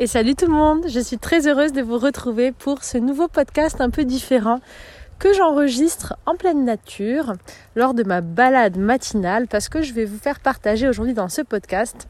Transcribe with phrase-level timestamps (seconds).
[0.00, 3.28] et salut tout le monde, je suis très heureuse de vous retrouver pour ce nouveau
[3.28, 4.60] podcast un peu différent
[5.18, 7.34] que j'enregistre en pleine nature
[7.76, 11.42] lors de ma balade matinale parce que je vais vous faire partager aujourd'hui dans ce
[11.42, 12.08] podcast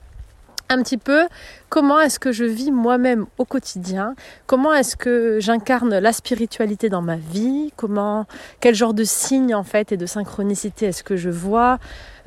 [0.68, 1.26] un petit peu
[1.68, 4.14] comment est-ce que je vis moi-même au quotidien,
[4.46, 8.24] comment est-ce que j'incarne la spiritualité dans ma vie, comment
[8.60, 11.80] quel genre de signes en fait et de synchronicité est-ce que je vois,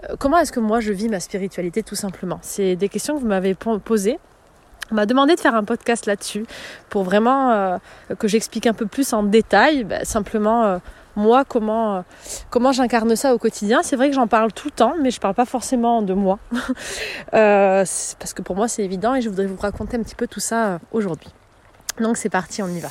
[0.10, 2.40] euh, comment est-ce que moi je vis ma spiritualité tout simplement.
[2.42, 4.20] C'est des questions que vous m'avez posées
[4.92, 6.46] on m'a demandé de faire un podcast là-dessus
[6.90, 7.78] pour vraiment euh,
[8.20, 10.78] que j'explique un peu plus en détail, bah, simplement euh,
[11.16, 12.02] moi comment, euh,
[12.50, 13.82] comment j'incarne ça au quotidien.
[13.84, 16.40] C'est vrai que j'en parle tout le temps, mais je parle pas forcément de moi
[17.32, 20.40] parce que pour moi c'est évident et je voudrais vous raconter un petit peu tout
[20.40, 21.30] ça aujourd'hui.
[22.00, 22.90] Donc c'est parti, on y va.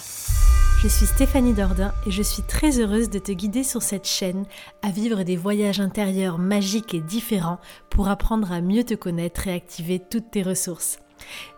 [0.83, 4.47] Je suis Stéphanie Dordain et je suis très heureuse de te guider sur cette chaîne
[4.83, 9.55] à vivre des voyages intérieurs magiques et différents pour apprendre à mieux te connaître et
[9.55, 11.02] activer toutes tes ressources.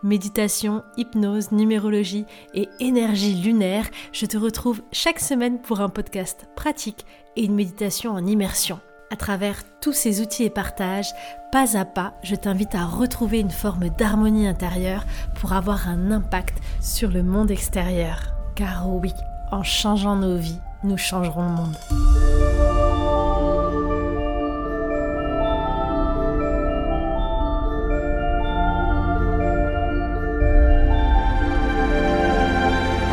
[0.02, 7.06] Méditation, hypnose, numérologie et énergie lunaire, je te retrouve chaque semaine pour un podcast pratique
[7.37, 8.80] et une méditation en immersion.
[9.10, 11.12] À travers tous ces outils et partages,
[11.52, 15.04] pas à pas, je t'invite à retrouver une forme d'harmonie intérieure
[15.37, 18.34] pour avoir un impact sur le monde extérieur.
[18.56, 19.12] Car oui,
[19.52, 22.13] en changeant nos vies, nous changerons le monde.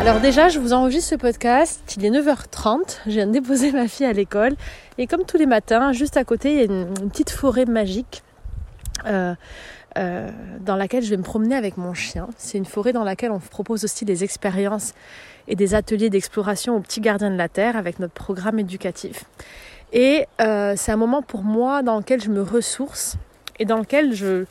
[0.02, 3.86] Alors déjà, je vous enregistre ce podcast, il est 9h30, je viens de déposer ma
[3.86, 4.56] fille à l'école
[4.98, 8.24] et comme tous les matins, juste à côté, il y a une, petite forêt magique
[9.06, 9.32] euh,
[9.98, 10.28] euh,
[10.58, 12.26] dans laquelle je vais me promener avec mon chien.
[12.36, 14.92] C'est une forêt dans laquelle on propose aussi des expériences
[15.46, 19.26] et des ateliers d'exploration aux petits gardiens de la Terre avec notre programme éducatif.
[19.92, 23.14] Et euh, c'est un moment pour moi dans lequel je me ressource
[23.60, 24.46] et dans lequel je,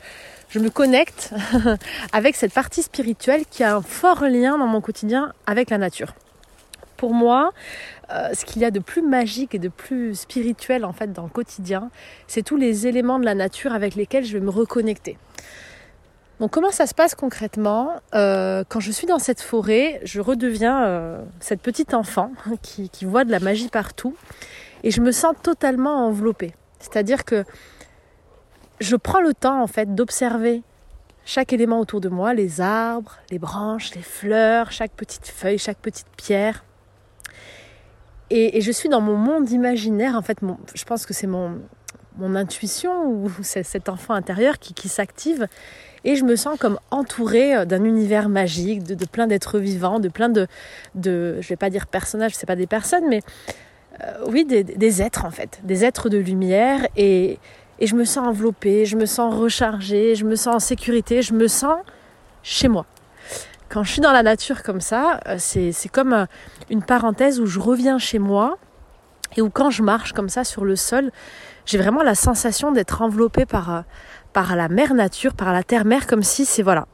[0.52, 1.32] je me connecte
[2.12, 6.14] avec cette partie spirituelle qui a un fort lien dans mon quotidien avec la nature.
[6.98, 7.52] Pour moi,
[8.10, 11.22] euh, ce qu'il y a de plus magique et de plus spirituel en fait dans
[11.22, 11.90] le quotidien,
[12.26, 15.16] c'est tous les éléments de la nature avec lesquels je vais me reconnecter.
[16.38, 17.94] Donc comment ça se passe concrètement?
[18.14, 22.30] Euh, Quand je suis dans cette forêt, je redeviens euh, cette petite enfant
[22.62, 24.14] qui, qui voit de la magie partout
[24.84, 26.52] et je me sens totalement enveloppée.
[26.78, 27.44] C'est-à-dire que
[28.82, 30.62] je prends le temps en fait d'observer
[31.24, 35.78] chaque élément autour de moi, les arbres, les branches, les fleurs, chaque petite feuille, chaque
[35.78, 36.64] petite pierre.
[38.30, 40.38] Et, je suis dans mon monde imaginaire, en fait,
[40.74, 41.60] je pense que c'est mon,
[42.18, 45.46] intuition ou cet enfant intérieur qui, qui s'active
[46.04, 50.08] et je me sens comme entourée euh, d'un univers magique, de, plein d'êtres vivants, de
[50.08, 50.46] plein de,
[50.94, 53.20] de, je vais pas dire personnages, c'est pas des personnes, mais
[54.02, 57.38] euh, oui, des, des, êtres en fait, des êtres de lumière et,
[57.82, 61.34] et je me sens enveloppée, je me sens rechargée, je me sens en sécurité, je
[61.34, 61.80] me sens
[62.44, 62.86] chez moi.
[63.68, 66.26] Quand je suis dans la nature comme ça, euh, c'est comme euh,
[66.70, 68.56] une parenthèse où je reviens chez moi
[69.36, 71.10] et où quand je marche comme ça sur le sol,
[71.66, 76.22] j'ai vraiment la sensation d'être enveloppée par, euh, la mère nature, par la terre-mère, comme
[76.22, 76.86] si c'est voilà,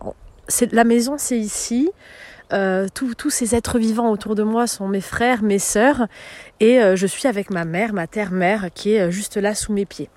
[0.73, 1.91] la maison c'est ici,
[2.95, 6.07] tous ces êtres vivants autour de moi sont mes frères, mes sœurs,
[6.61, 10.09] et je suis avec ma mère, ma terre-mère, qui est juste là sous mes pieds.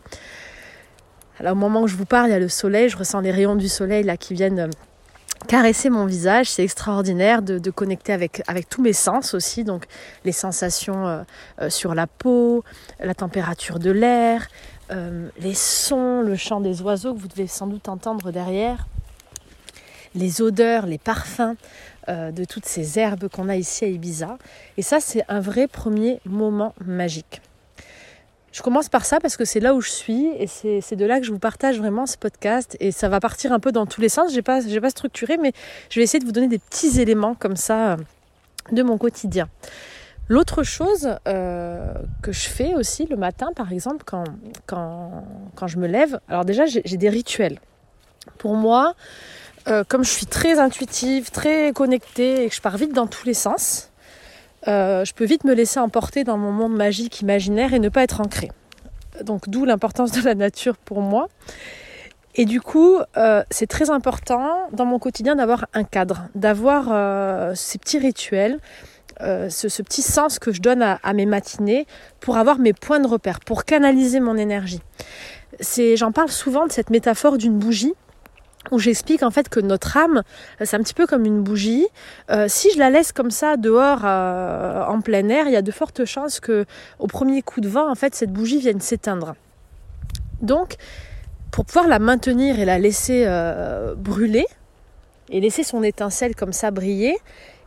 [1.42, 3.32] Alors au moment où je vous parle, il y a le soleil, je ressens les
[3.32, 4.70] rayons du soleil là qui viennent euh,
[5.48, 6.48] caresser mon visage.
[6.52, 9.86] C'est extraordinaire de, connecter avec, avec tous mes sens aussi, donc
[10.24, 11.24] les sensations euh,
[11.60, 12.64] euh, sur la peau,
[13.00, 14.50] la température de l'air,
[15.40, 18.88] les sons, le chant des oiseaux que vous devez sans doute entendre derrière,
[20.14, 21.56] les odeurs, les parfums
[22.10, 24.38] de toutes ces herbes qu'on a ici à Ibiza.
[24.76, 27.42] Et ça, c'est un vrai premier moment magique.
[28.52, 31.20] Je commence par ça parce que c'est là où je suis et c'est de là
[31.20, 34.02] que je vous partage vraiment ce podcast et ça va partir un peu dans tous
[34.02, 34.34] les sens.
[34.34, 35.54] J'ai pas pas structuré mais
[35.90, 37.98] je vais essayer de vous donner des petits éléments comme ça euh,
[38.72, 39.48] de mon quotidien.
[40.28, 44.24] L'autre chose euh, que je fais aussi le matin, par exemple, quand,
[44.66, 45.26] quand,
[45.56, 47.60] quand je me lève, alors déjà j'ai des rituels.
[48.38, 48.96] Pour moi,
[49.68, 53.26] euh, comme je suis très intuitive, très connectée et que je pars vite dans tous
[53.26, 53.91] les sens,
[54.68, 58.04] euh, je peux vite me laisser emporter dans mon monde magique imaginaire et ne pas
[58.04, 58.52] être ancré.
[59.24, 61.28] Donc d'où l'importance de la nature pour moi.
[62.36, 67.54] Et du coup, euh, c'est très important dans mon quotidien d'avoir un cadre, d'avoir euh,
[67.56, 68.60] ces petits rituels,
[69.20, 71.86] ce, petit sens que je donne à, à, mes matinées
[72.22, 74.82] pour avoir mes points de repère, pour canaliser mon énergie.
[75.96, 77.94] J'en parle souvent de cette métaphore d'une bougie
[78.70, 80.22] où j'explique en fait que notre âme,
[80.62, 81.88] c'est un petit peu comme une bougie.
[82.30, 85.62] Euh, si je la laisse comme ça dehors euh, en plein air, il y a
[85.62, 86.66] de fortes chances que
[87.00, 89.36] au premier coup de vent, en fait, cette bougie vienne s'éteindre.
[90.42, 90.76] Donc,
[91.52, 94.46] pour pouvoir la maintenir et la laisser euh, brûler,
[95.32, 97.18] et laisser son étincelle comme ça briller,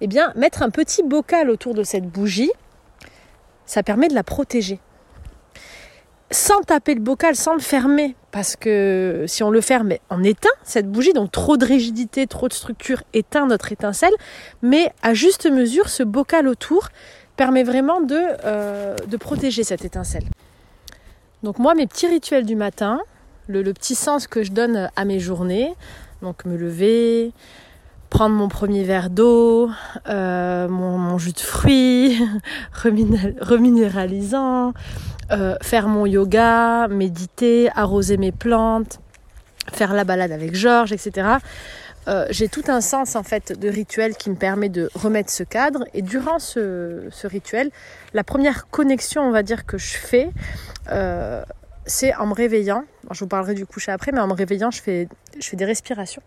[0.01, 2.51] eh bien mettre un petit bocal autour de cette bougie,
[3.67, 4.81] ça permet de la protéger.
[6.35, 10.49] Sans taper le bocal, sans le fermer, parce que si on le ferme, on éteint
[10.65, 14.13] cette bougie, donc trop de rigidité, trop de structure éteint notre étincelle,
[14.61, 16.89] mais à juste mesure, ce bocal autour
[17.37, 20.25] permet vraiment de, euh, protéger cette étincelle.
[21.45, 22.99] Donc moi, mes petits rituels du matin,
[23.47, 25.73] le, petit sens que je donne à mes journées,
[26.21, 27.31] donc me lever,
[28.11, 29.71] prendre mon premier verre d'eau,
[30.09, 32.21] euh, mon, jus de fruits,
[32.73, 34.73] reminéralisant,
[35.31, 39.01] euh, faire mon yoga, méditer, arroser mes plantes,
[39.73, 41.29] faire la balade avec Georges, etc.
[42.07, 45.43] Euh, j'ai tout un sens en fait de rituel qui me permet de remettre ce
[45.43, 45.85] cadre.
[45.95, 47.71] Et durant ce, rituel,
[48.13, 50.31] la première connexion on va dire que je fais,
[51.87, 54.81] c'est en me réveillant, je vous parlerai du coucher après, mais en me réveillant je
[54.81, 55.09] fais,
[55.53, 56.23] des respirations.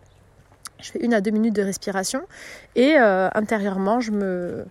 [0.80, 2.22] Je fais une à deux minutes de respiration.
[2.76, 4.64] Et euh, intérieurement, je me,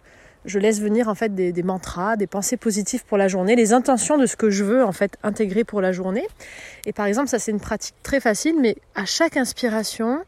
[0.47, 4.17] je laisse venir en fait des, mantras, des pensées positives pour la journée, les intentions
[4.17, 6.25] de ce que je veux en fait intégrer pour la journée.
[6.85, 10.19] Et par exemple, ça c'est une pratique très facile, mais à chaque inspiration,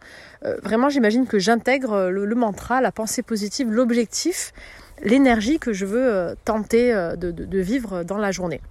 [0.45, 4.53] euh, vraiment j'imagine que j'intègre le, mantra, la pensée positive, l'objectif,
[5.01, 8.61] l'énergie que je veux euh, tenter de vivre dans la journée.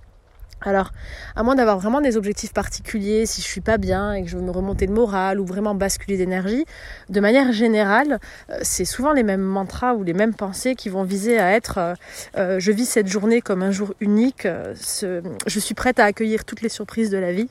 [0.61, 0.93] Alors,
[1.37, 4.37] à moins d'avoir vraiment des objectifs particuliers, si je suis pas bien et que je
[4.37, 6.65] veux me remonter de morale ou vraiment basculer d'énergie,
[7.09, 8.19] de manière générale,
[8.51, 11.79] euh, c'est souvent les mêmes mantras ou les mêmes pensées qui vont viser à être
[11.79, 11.95] euh,
[12.37, 16.63] euh, je vis cette journée comme un jour unique, je suis prête à accueillir toutes
[16.63, 17.49] les surprises de la vie.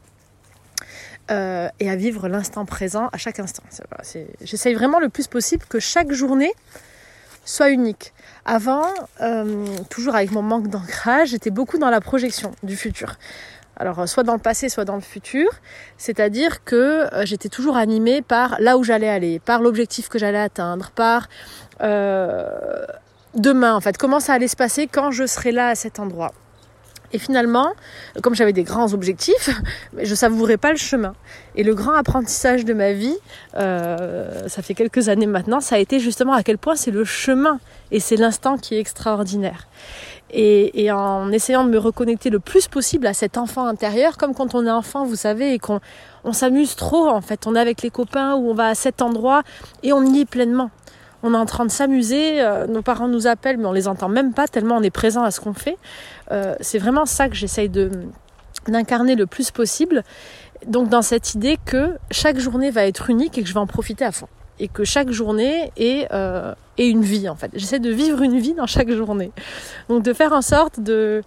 [1.30, 3.64] et à vivre l'instant présent à chaque instant.
[4.42, 6.54] J'essaye vraiment le plus possible que chaque journée
[7.46, 8.14] soit unique.
[8.50, 8.88] Avant,
[9.20, 13.16] euh, toujours avec mon manque d'ancrage, j'étais beaucoup dans la projection du futur.
[13.76, 15.50] Alors, euh, soit dans le passé, soit dans le futur.
[15.98, 20.40] C'est-à-dire que euh, j'étais toujours animée par là où j'allais aller, par l'objectif que j'allais
[20.40, 21.28] atteindre, par
[23.36, 26.32] demain, en fait, comment ça allait se passer quand je serai là à cet endroit.
[27.14, 27.74] Et finalement,
[28.22, 29.50] comme j'avais des grands objectifs,
[30.02, 31.14] je savourais pas le chemin.
[31.56, 33.16] Et le grand apprentissage de ma vie,
[33.56, 37.06] euh, ça fait quelques années maintenant, ça a été justement à quel point c'est le
[37.06, 37.60] chemin
[37.92, 39.68] et c'est l'instant qui est extraordinaire.
[40.30, 44.56] Et, en essayant de me reconnecter le plus possible à cet enfant intérieur, comme quand
[44.56, 45.80] on est enfant, vous savez, et qu'on
[46.26, 49.02] on s'amuse trop en fait, on est avec les copains ou on va à cet
[49.02, 49.44] endroit
[49.84, 50.70] et on y est pleinement
[51.24, 54.10] on est en train de s'amuser, euh, nos parents nous appellent, mais on les entend
[54.10, 55.78] même pas tellement on est présent à ce qu'on fait.
[56.32, 57.92] Euh, c'est vraiment ça que j'essaye de
[58.68, 60.04] d'incarner le plus possible.
[60.66, 63.68] Donc dans cette idée que chaque journée va être unique et que je vais en
[63.68, 64.28] profiter à fond.
[64.60, 67.52] Et que chaque journée est, euh, est une vie en fait.
[67.54, 69.32] J'essaie de vivre une vie dans chaque journée.
[69.88, 71.24] Donc de faire en sorte de,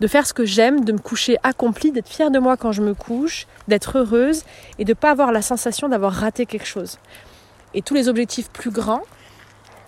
[0.00, 2.80] de faire ce que j'aime, de me coucher accomplie, d'être fière de moi quand je
[2.80, 4.44] me couche, d'être heureuse
[4.78, 6.98] et de ne pas avoir la sensation d'avoir raté quelque chose.
[7.74, 9.02] Et tous les objectifs plus grands,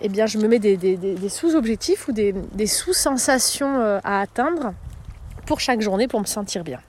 [0.03, 4.75] eh bien, je me mets des, sous-objectifs ou des, sous-sensations euh, à atteindre
[5.47, 6.81] pour chaque journée pour me sentir bien.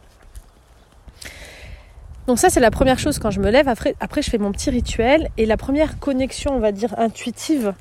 [2.28, 3.68] Donc ça, c'est la première chose quand je me lève.
[3.68, 5.30] Après, je fais mon petit rituel.
[5.38, 7.74] Et la première connexion, on va dire, intuitive,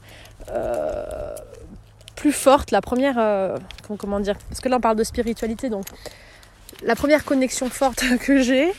[0.51, 1.05] euh,
[2.17, 3.19] plus forte, la première...
[3.19, 3.57] Euh,
[3.99, 5.71] comment dire Parce que là, on parle de spiritualité.
[5.71, 5.85] Donc,
[6.83, 8.73] la première connexion forte que j'ai,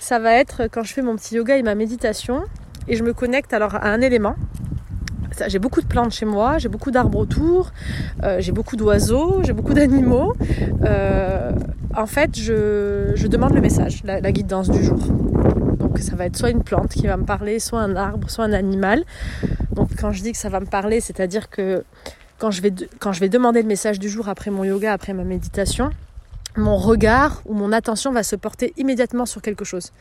[0.00, 2.42] ça va être quand je fais mon petit yoga et ma méditation.
[2.88, 4.34] Et je me connecte alors à un élément
[5.46, 7.72] j'ai beaucoup de plantes chez moi, j'ai beaucoup d'arbres autour,
[8.22, 10.34] euh, j'ai beaucoup d'oiseaux, j'ai beaucoup d'animaux.
[10.84, 11.52] Euh,
[11.94, 14.98] en fait, je, demande le message, la, guidance du jour.
[15.78, 18.44] Donc ça va être soit une plante qui va me parler, soit un arbre, soit
[18.44, 19.04] un animal.
[19.72, 21.84] Donc quand je dis que ça va me parler, c'est-à-dire que
[22.38, 25.90] quand je, vais, demander le message du jour après mon yoga, après ma méditation,
[26.56, 29.92] mon regard ou mon attention va se porter immédiatement sur quelque chose.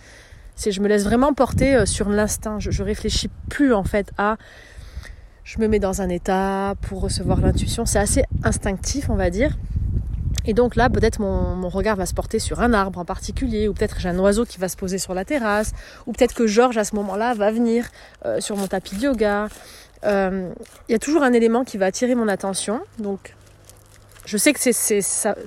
[0.56, 2.60] C'est je me laisse vraiment porter euh, sur l'instinct.
[2.60, 4.38] Je, je réfléchis plus en fait à
[5.44, 7.86] je me mets dans un état pour recevoir l'intuition.
[7.86, 9.58] C'est assez instinctif, on va dire.
[10.46, 13.74] Et donc là, peut-être mon, regard va se porter sur un arbre en particulier, ou
[13.74, 15.72] peut-être j'ai un oiseau qui va se poser sur la terrasse,
[16.08, 17.88] ou peut-être que Georges à ce moment-là va venir
[18.26, 19.50] euh, sur mon tapis de yoga.
[20.04, 20.52] Euh,
[20.90, 22.82] il y a toujours un élément qui va attirer mon attention.
[22.98, 23.36] Donc
[24.26, 24.60] je sais que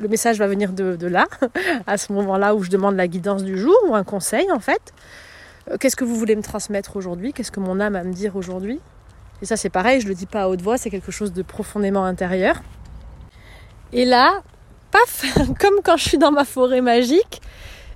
[0.01, 1.27] le message va venir de, de là,
[1.87, 4.93] à ce moment-là où je demande la guidance du jour ou un conseil en fait.
[5.71, 7.33] Euh, qu'est-ce que vous voulez me transmettre aujourd'hui?
[7.33, 8.81] Qu'est-ce que mon âme a à me dire aujourd'hui?
[9.45, 11.43] Et ça, c'est pareil, je le dis pas à haute voix, c'est quelque chose de
[11.43, 12.63] profondément intérieur.
[13.93, 14.41] Et là,
[14.91, 17.43] paf, comme quand je suis dans ma forêt magique,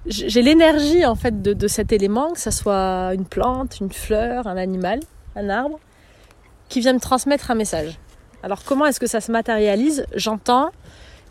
[0.05, 4.59] j'ai l'énergie en fait de, cet élément, que ce soit une plante, une fleur, un
[4.59, 5.00] animal,
[5.37, 5.81] un arbre,
[6.69, 7.99] qui vient me transmettre un message.
[8.43, 10.05] Alors comment est-ce que ça se matérialise?
[10.14, 10.69] J'entends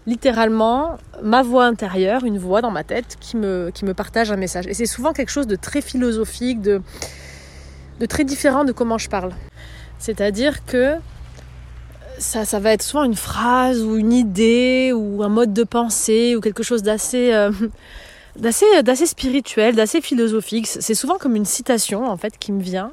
[0.08, 4.66] littéralement ma voix intérieure, une voix dans ma tête qui me, partage un message.
[4.66, 6.82] Et c'est souvent quelque chose de très philosophique, de
[8.10, 9.32] très différent de comment je parle.
[10.00, 10.96] C'est-à-dire que
[12.20, 16.36] ça, ça va être souvent une phrase ou une idée ou un mode de pensée
[16.36, 17.51] ou quelque chose d'assez euh,
[18.36, 20.68] d'assez d'assez spirituel, d'assez philosophique.
[20.68, 22.92] C'est souvent comme une citation en fait qui me vient.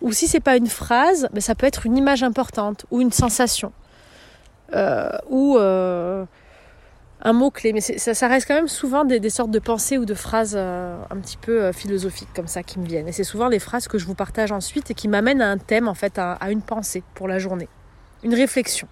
[0.00, 3.12] Ou si c'est pas une phrase, ben, ça peut être une image importante ou une
[3.12, 3.72] sensation
[4.74, 6.24] euh, ou euh,
[7.22, 7.72] un mot clé.
[7.72, 11.16] Mais ça, reste quand même souvent des, sortes de pensées ou de phrases euh, un
[11.16, 13.08] petit peu euh, philosophiques comme ça qui me viennent.
[13.08, 15.58] Et c'est souvent les phrases que je vous partage ensuite et qui m'amènent à un
[15.58, 17.68] thème en fait, à, une pensée pour la journée,
[18.22, 18.88] une réflexion.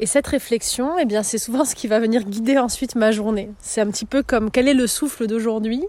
[0.00, 3.50] Et cette réflexion, eh bien, c'est souvent ce qui va venir guider ensuite ma journée.
[3.58, 5.84] C'est un petit peu comme quel est le souffle d'aujourd'hui?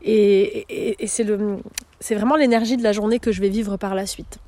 [0.00, 1.24] Et, c'est,
[2.14, 4.38] vraiment l'énergie de la journée que je vais vivre par la suite.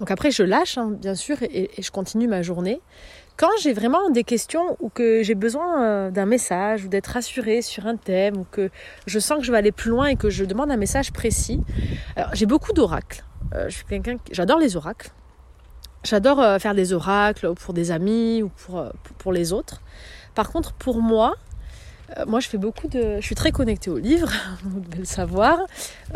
[0.00, 2.80] Donc après, je lâche, hein, bien sûr, et, je continue ma journée.
[3.36, 7.62] Quand j'ai vraiment des questions ou que j'ai besoin euh, d'un message ou d'être rassurée
[7.62, 8.70] sur un thème ou que
[9.06, 11.60] je sens que je vais aller plus loin et que je demande un message précis,
[12.32, 13.24] j'ai beaucoup d'oracles.
[13.54, 15.10] Euh, je suis quelqu'un, j'adore les oracles.
[16.04, 18.50] J'adore euh, faire des oracles pour des amis ou
[19.18, 19.80] pour, les autres.
[20.34, 21.34] Par contre, pour moi,
[22.26, 23.16] moi je fais beaucoup de.
[23.20, 24.30] Je suis très connectée aux livres,
[24.64, 25.58] vous devez le savoir.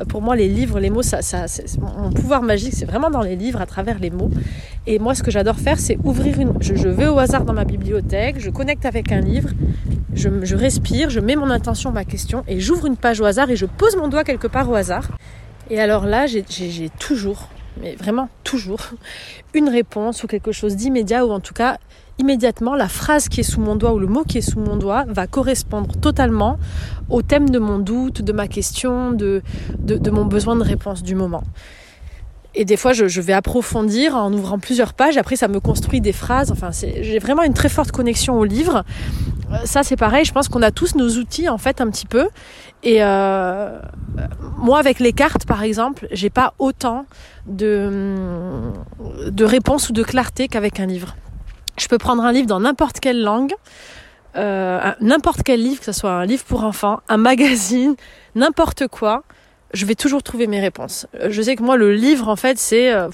[0.08, 1.46] pour moi, les livres, les mots, ça, ça,
[1.80, 4.30] mon pouvoir magique, c'est vraiment dans les livres, à travers les mots.
[4.86, 6.54] Et moi, ce que j'adore faire, c'est ouvrir une.
[6.60, 9.50] Je, vais au hasard dans ma bibliothèque, je connecte avec un livre,
[10.14, 13.56] je respire, je mets mon intention, ma question, et j'ouvre une page au hasard et
[13.56, 15.08] je pose mon doigt quelque part au hasard.
[15.70, 17.48] Et alors là, j'ai toujours,
[17.80, 18.80] mais vraiment toujours,
[19.54, 21.78] une réponse ou quelque chose d'immédiat, ou en tout cas,
[22.18, 24.76] immédiatement, la phrase qui est sous mon doigt ou le mot qui est sous mon
[24.76, 26.58] doigt va correspondre totalement
[27.08, 29.42] au thème de mon doute, de ma question, de,
[30.10, 31.44] mon besoin de réponse du moment.
[32.54, 35.16] Et des fois, je, je, vais approfondir en ouvrant plusieurs pages.
[35.16, 36.50] Après, ça me construit des phrases.
[36.50, 38.84] Enfin, j'ai vraiment une très forte connexion au livre.
[39.64, 40.24] Ça, c'est pareil.
[40.24, 42.28] Je pense qu'on a tous nos outils, en fait, un petit peu.
[42.82, 43.80] Et euh,
[44.56, 47.06] moi, avec les cartes, par exemple, j'ai pas autant
[47.46, 48.70] de,
[49.26, 51.16] de réponses ou de clarté qu'avec un livre.
[51.78, 53.52] Je peux prendre un livre dans n'importe quelle langue,
[54.36, 57.94] euh, n'importe quel livre, que ce soit un livre pour enfants, un magazine,
[58.34, 59.24] n'importe quoi
[59.74, 61.06] je vais toujours trouver mes réponses.
[61.28, 63.08] Je sais que moi, le livre, en fait, c'est euh,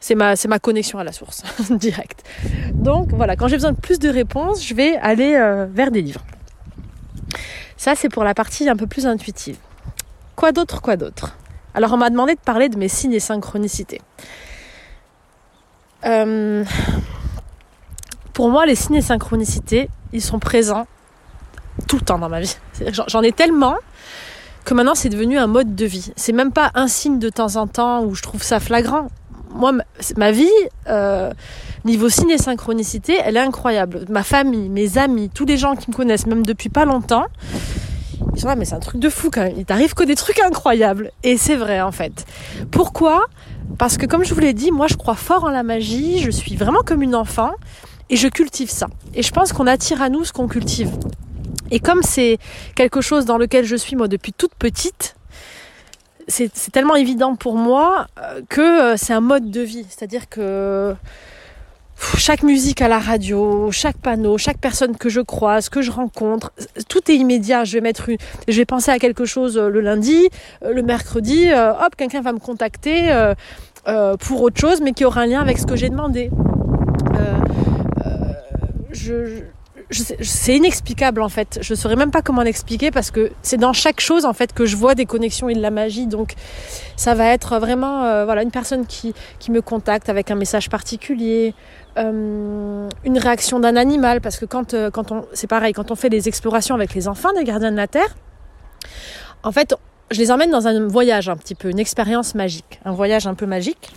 [0.00, 2.24] c'est ma, c'est ma connexion à la source, directe.
[2.72, 6.02] Donc voilà, quand j'ai besoin de plus de réponses, je vais aller euh, vers des
[6.02, 6.24] livres.
[7.76, 9.56] Ça, c'est pour la partie un peu plus intuitive.
[10.36, 11.36] Quoi d'autre, quoi d'autre?
[11.74, 14.00] Alors, on m'a demandé de parler de mes signes et synchronicités.
[16.04, 16.64] Euh,
[18.32, 20.86] pour moi, les signes et synchronicités, ils sont présents
[21.86, 22.56] tout le temps dans ma vie.
[23.06, 23.76] J'en ai tellement
[24.64, 26.12] que maintenant c'est devenu un mode de vie.
[26.16, 29.08] C'est même pas un signe de temps en temps où je trouve ça flagrant.
[29.52, 29.72] Moi,
[30.16, 30.48] ma vie,
[30.88, 31.32] euh,
[31.84, 34.04] niveau et synchronicité, elle est incroyable.
[34.08, 37.26] Ma famille, mes amis, tous les gens qui me connaissent, même depuis pas longtemps,
[38.34, 39.54] ils sont là, mais c'est un truc de fou quand même.
[39.56, 41.10] Il t'arrive que des trucs incroyables.
[41.22, 42.26] Et c'est vrai en fait.
[42.70, 43.26] Pourquoi?
[43.78, 46.30] Parce que comme je vous l'ai dit, moi je crois fort en la magie, je
[46.30, 47.52] suis vraiment comme une enfant
[48.08, 48.88] et je cultive ça.
[49.14, 50.90] Et je pense qu'on attire à nous ce qu'on cultive.
[51.70, 52.38] Et comme c'est
[52.74, 55.16] quelque chose dans lequel je suis moi depuis toute petite,
[56.30, 58.06] c'est tellement évident pour moi
[58.48, 59.84] que c'est un mode de vie.
[59.88, 60.94] C'est-à-dire que
[62.16, 66.52] chaque musique à la radio, chaque panneau, chaque personne que je croise, que je rencontre,
[66.88, 67.64] tout est immédiat.
[67.64, 68.16] Je vais mettre une,
[68.48, 70.28] je vais penser à quelque chose le lundi,
[70.62, 73.10] le mercredi, hop, quelqu'un va me contacter
[73.88, 76.30] euh, pour autre chose, mais qui aura un lien avec ce que j'ai demandé.
[77.14, 77.34] Euh,
[78.06, 78.32] euh,
[78.90, 79.42] je,
[79.90, 81.58] c'est inexplicable en fait.
[81.62, 84.52] Je ne saurais même pas comment l'expliquer parce que c'est dans chaque chose en fait
[84.52, 86.06] que je vois des connexions et de la magie.
[86.06, 86.34] Donc
[86.96, 90.70] ça va être vraiment euh, voilà une personne qui, qui me contacte avec un message
[90.70, 91.54] particulier,
[91.98, 95.96] euh, une réaction d'un animal parce que quand euh, quand on c'est pareil quand on
[95.96, 98.16] fait des explorations avec les enfants des gardiens de la terre,
[99.42, 99.74] en fait
[100.10, 103.34] je les emmène dans un voyage un petit peu, une expérience magique, un voyage un
[103.34, 103.92] peu magique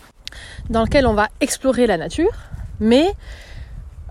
[0.69, 2.31] dans lequel on va explorer la nature,
[2.79, 3.13] mais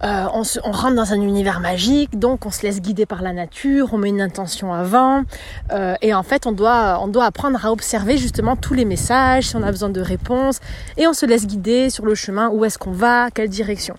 [0.04, 3.22] euh, on, se, on, rentre dans un univers magique, donc on se laisse guider par
[3.22, 5.22] la nature, on met une intention avant,
[5.72, 9.48] euh, et en fait on doit, on doit apprendre à observer justement tous les messages,
[9.48, 10.58] si on a besoin de réponses,
[10.96, 13.94] et on se laisse guider sur le chemin, où est-ce qu'on va, quelle direction.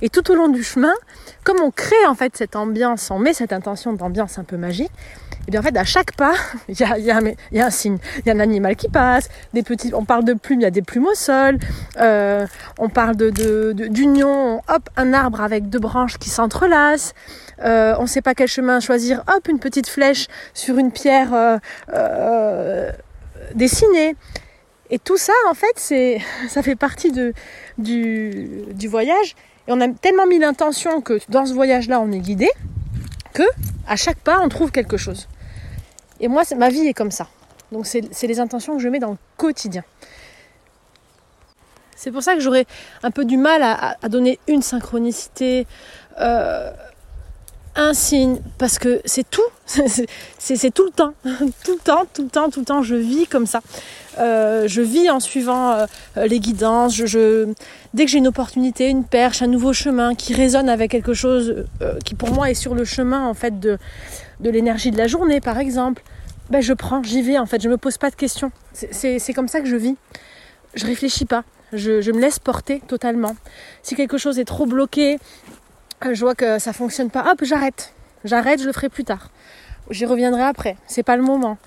[0.00, 0.94] Et tout au long du chemin,
[1.42, 4.92] comme on crée en fait cette ambiance, on met cette intention d'ambiance un peu magique,
[5.48, 6.34] et bien en fait à chaque pas,
[6.68, 9.30] il y a, un signe, il y a un animal qui passe,
[9.94, 11.58] on parle de plumes, il y a des plumes au sol,
[11.98, 12.46] euh,
[12.78, 17.14] on parle d'union, hop, un arbre avec deux branches qui s'entrelacent,
[17.64, 21.30] euh, on ne sait pas quel chemin choisir, hop, une petite flèche sur une pierre
[21.32, 22.92] euh,
[23.54, 24.16] dessinée.
[24.90, 25.78] Et tout ça, en fait,
[26.48, 27.32] ça fait partie du,
[27.78, 29.34] du voyage.
[29.66, 32.48] Et on a tellement mis l'intention que dans ce voyage-là, on est guidé,
[33.34, 33.42] que
[33.86, 35.26] à chaque pas, on trouve quelque chose.
[36.20, 37.28] Et moi, ma vie est comme ça.
[37.72, 39.84] Donc c'est les intentions que je mets dans le quotidien.
[41.96, 42.64] C'est pour ça que j'aurais
[43.02, 45.66] un peu du mal à, donner une synchronicité,
[46.20, 46.70] euh,
[47.74, 49.42] un signe, parce que c'est tout,
[50.38, 51.12] c'est tout le temps,
[51.64, 53.60] tout le temps, tout le temps, tout le temps, je vis comme ça.
[54.18, 56.96] Euh, je vis en suivant euh, les guidances.
[56.96, 61.66] Dès que j'ai une opportunité, une perche, un nouveau chemin qui résonne avec quelque chose
[62.04, 63.76] qui pour moi est sur le chemin en fait de,
[64.40, 66.02] de l'énergie de la journée, par exemple,
[66.50, 68.50] ben je prends, j'y vais en fait, je me pose pas de questions.
[68.72, 69.96] C'est comme ça que je vis.
[70.74, 71.44] Je réfléchis pas.
[71.72, 73.36] Je, je, me laisse porter totalement.
[73.82, 75.18] Si quelque chose est trop bloqué,
[76.04, 77.92] euh, je vois que ça fonctionne pas, hop, j'arrête.
[78.24, 79.30] J'arrête, je le ferai plus tard.
[79.90, 80.76] J'y reviendrai après.
[80.86, 81.58] C'est pas le moment.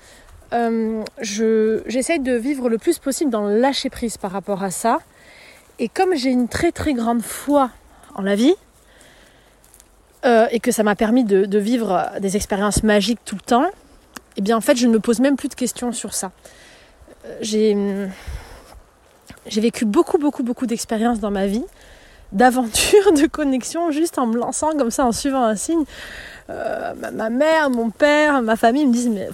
[0.52, 4.98] Euh, J'essaye de vivre le plus possible dans le lâcher prise par rapport à ça.
[5.78, 7.70] Et comme j'ai une très très grande foi
[8.14, 8.54] en la vie,
[10.24, 13.66] euh, et que ça m'a permis de, vivre des expériences magiques tout le temps,
[14.36, 16.32] eh bien en fait je ne me pose même plus de questions sur ça.
[17.26, 17.76] Euh, j'ai
[19.46, 21.64] j'ai vécu beaucoup, beaucoup, beaucoup d'expériences dans ma vie,
[22.32, 25.84] d'aventures, de connexions, juste en me lançant comme ça, en suivant un signe.
[26.50, 29.28] Euh, ma, mère, mon père, ma famille me disent mais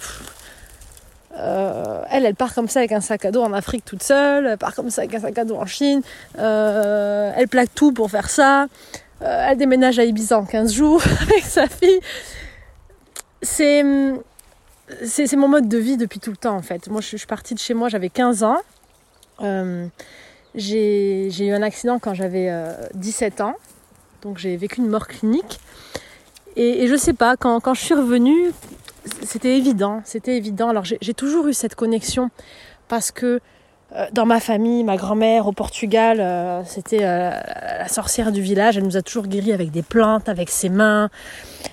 [1.37, 4.45] euh, elle, elle part comme ça avec un sac à dos en Afrique toute seule,
[4.45, 6.01] elle part comme ça avec un sac à dos en Chine,
[6.37, 8.67] euh, elle plaque tout pour faire ça,
[9.21, 11.99] elle déménage à Ibiza en 15 jours avec sa fille.
[13.41, 13.83] C'est,
[15.03, 16.89] c'est, mon mode de vie depuis tout le temps en fait.
[16.89, 18.57] Moi je suis partie de chez moi, j'avais 15 ans.
[19.41, 19.87] Euh,
[20.55, 22.51] j'ai eu un accident quand j'avais
[22.95, 23.55] 17 euh, ans,
[24.21, 25.59] donc j'ai vécu une mort clinique.
[26.55, 28.51] Et, je sais pas, quand, quand je suis revenue,
[29.23, 30.69] c'était évident, c'était évident.
[30.69, 32.29] Alors j'ai toujours eu cette connexion
[32.87, 33.39] parce que euh,
[34.11, 38.77] dans ma famille, ma grand-mère au Portugal, c'était la sorcière du village.
[38.77, 41.09] Elle nous a toujours guéris avec des plantes, avec ses mains.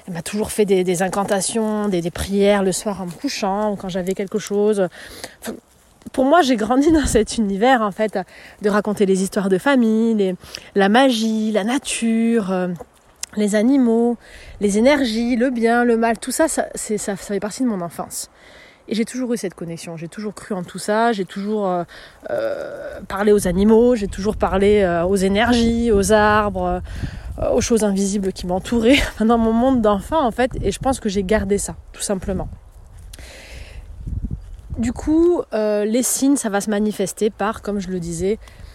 [0.07, 3.77] Elle m'a toujours fait des, incantations, des, des, prières le soir en me couchant ou
[3.77, 4.89] quand j'avais quelque chose
[6.13, 8.19] pour moi, j'ai grandi dans cet univers, en fait,
[8.63, 10.35] de raconter les histoires de famille,
[10.75, 12.69] la magie, la nature, euh,
[13.37, 14.17] les animaux,
[14.61, 18.31] les énergies, le bien, le mal, tout ça, ça, ça, fait partie de mon enfance.
[18.89, 21.85] Et j'ai toujours eu cette connexion, j'ai toujours cru en tout ça, j'ai toujours euh,
[22.31, 26.83] euh, parlé aux animaux, j'ai toujours parlé aux énergies, aux arbres,
[27.53, 31.09] aux choses invisibles qui m'entouraient dans mon monde d'enfant en fait, et je pense que
[31.09, 32.49] j'ai gardé ça, tout simplement.
[34.79, 38.66] Du coup, euh, les signes, ça va se manifester par, comme je le disais, euh,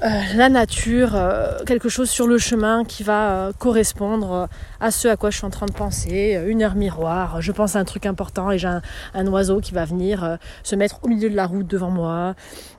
[0.00, 4.48] la nature, euh, quelque chose sur le chemin qui va correspondre
[4.80, 7.74] à ce à quoi je suis en train de penser, une heure miroir, je pense
[7.76, 8.68] à un truc important et j'ai
[9.14, 12.34] un, oiseau qui va venir se mettre au milieu de la route devant moi,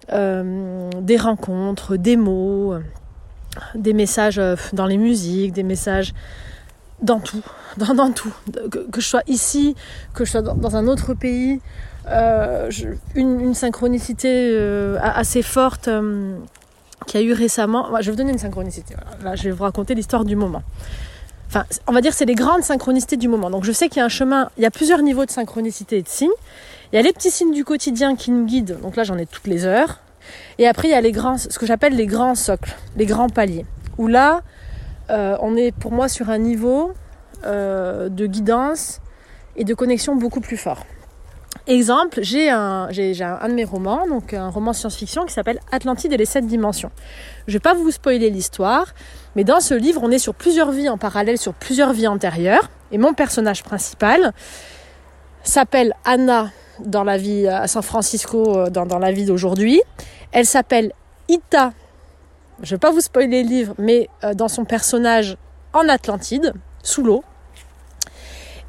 [0.09, 2.75] des rencontres, des mots,
[3.75, 4.41] des messages
[4.73, 6.13] dans les musiques, des messages
[7.01, 7.43] dans tout,
[7.77, 8.33] dans, tout,
[8.71, 9.75] que, je sois ici,
[10.13, 11.59] que je sois dans un autre pays,
[12.07, 12.69] euh,
[13.15, 15.89] une, synchronicité euh, assez forte
[17.01, 17.87] euh, qui a eu récemment.
[17.99, 18.95] je vais vous donner une synchronicité.
[19.23, 20.63] Là, je vais vous raconter l'histoire du moment.
[21.47, 23.49] Enfin, on va dire c'est les grandes synchronicités du moment.
[23.49, 25.97] Donc je sais qu'il y a un chemin, il y a plusieurs niveaux de synchronicité
[25.97, 26.29] et de signes.
[26.91, 28.79] Il y a les petits signes du quotidien qui nous guident.
[28.81, 29.99] Donc là, j'en ai toutes les heures.
[30.59, 33.29] Et après, il y a les grands, ce que j'appelle les grands socles, les grands
[33.29, 33.65] paliers.
[33.97, 34.41] Où là,
[35.09, 36.93] on est pour moi sur un niveau
[37.43, 39.01] de guidance
[39.55, 40.85] et de connexion beaucoup plus fort.
[41.69, 46.25] Exemple, j'ai un, de mes romans, donc un roman science-fiction qui s'appelle Atlantide et les
[46.25, 46.89] sept dimensions.
[47.47, 48.87] Je vais pas vous spoiler l'histoire,
[49.35, 52.71] mais dans ce livre, on est sur plusieurs vies en parallèle, sur plusieurs vies antérieures.
[52.91, 54.33] Et mon personnage principal
[55.43, 56.49] s'appelle Anna
[56.83, 59.79] dans la vie à San Francisco, euh, dans, la vie d'aujourd'hui.
[60.31, 60.91] Elle s'appelle
[61.27, 61.73] Ita,
[62.63, 65.37] je vais pas vous spoiler le livre, mais euh, dans son personnage
[65.73, 66.51] en Atlantide,
[66.81, 67.23] sous l'eau.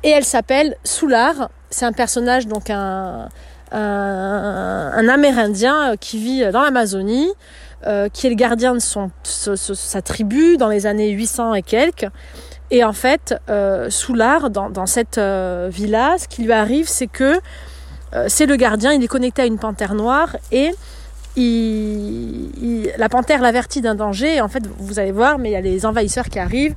[0.02, 3.28] Et elle s'appelle Soulard c'est un personnage, donc un,
[3.72, 7.28] Amérindien euh, qui vit dans l'Amazonie,
[7.86, 8.80] euh, qui est le gardien de
[9.24, 12.08] sa tribu dans les années 800 et quelques.
[12.70, 17.40] Et en fait, euh, Soulard, dans, cette euh, villa, ce qui lui arrive, c'est que
[18.26, 20.72] c'est le gardien, il est connecté à une panthère noire et
[22.98, 24.40] la panthère l'avertit d'un danger.
[24.40, 26.74] En fait, vous allez voir, mais il y a les envahisseurs qui arrivent.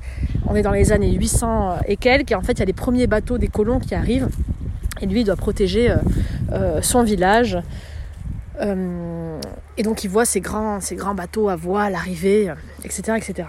[0.48, 2.30] On est dans les années 800 et quelques.
[2.30, 4.28] Et en fait, il y a les premiers bateaux des colons qui arrivent.
[5.04, 5.96] Et lui, doit protéger euh,
[6.52, 7.58] euh, son village.
[8.62, 9.38] Euh,
[9.76, 12.50] et donc, il voit ces grands, ces grands bateaux à voile arriver,
[12.84, 13.48] etc., etc.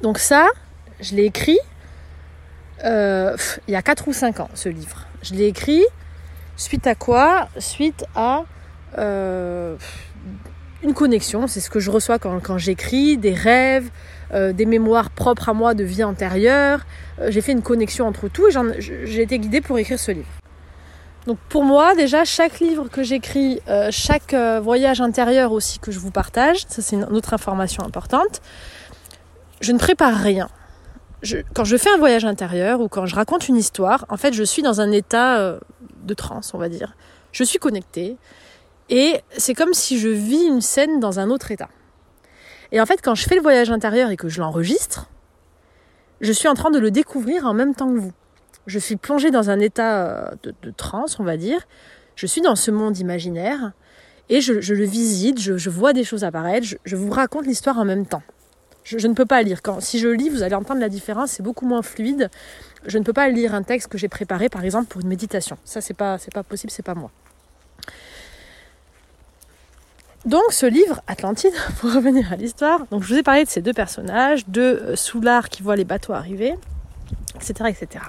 [0.00, 0.46] Donc ça,
[1.00, 1.58] je l'ai écrit
[2.84, 5.06] il y a 4 ou 5 ans, ce livre.
[5.22, 5.84] Je l'ai écrit
[6.56, 7.48] suite à quoi?
[7.58, 8.44] Suite à
[8.96, 13.90] une connexion, c'est ce que je reçois quand j'écris, des rêves,
[14.32, 16.86] des mémoires propres à moi de vie antérieure.
[17.28, 20.28] j'ai fait une connexion entre tout et j'ai été guidée pour écrire ce livre.
[21.26, 25.90] Donc pour moi, déjà, chaque livre que j'écris, euh, chaque euh, voyage intérieur aussi que
[25.90, 28.40] je vous partage, ça c'est une autre information importante,
[29.60, 30.48] je ne prépare rien.
[31.54, 34.44] quand je fais un voyage intérieur ou quand je raconte une histoire, en fait, je
[34.44, 35.58] suis dans un état euh,
[36.04, 36.94] de transe, on va dire.
[37.32, 38.16] Je suis connectée
[38.88, 41.68] et c'est comme si je vis une scène dans un autre état.
[42.70, 45.08] Et en fait, quand je fais le voyage intérieur et que je l'enregistre,
[46.20, 48.12] je suis en train de le découvrir en même temps que vous.
[48.66, 50.30] Je suis plongée dans un état euh,
[50.62, 51.66] de, transe, on va dire.
[52.16, 53.72] Je suis dans ce monde imaginaire
[54.28, 58.06] et je, le visite, je, vois des choses apparaître, je, vous raconte l'histoire en même
[58.06, 58.22] temps.
[58.82, 59.60] Je, ne peux pas lire.
[59.80, 62.30] Si je lis, vous allez entendre la différence, c'est beaucoup moins fluide.
[62.86, 65.58] Je ne peux pas lire un texte que j'ai préparé, par exemple, pour une méditation.
[65.64, 67.10] Ça, c'est pas, pas possible, c'est pas moi.
[70.26, 73.62] Donc ce livre, Atlantide, pour revenir à l'histoire, donc je vous ai parlé de ces
[73.62, 76.54] deux personnages, deux euh, soulards qui voient les bateaux arriver,
[77.36, 78.04] etc., etc.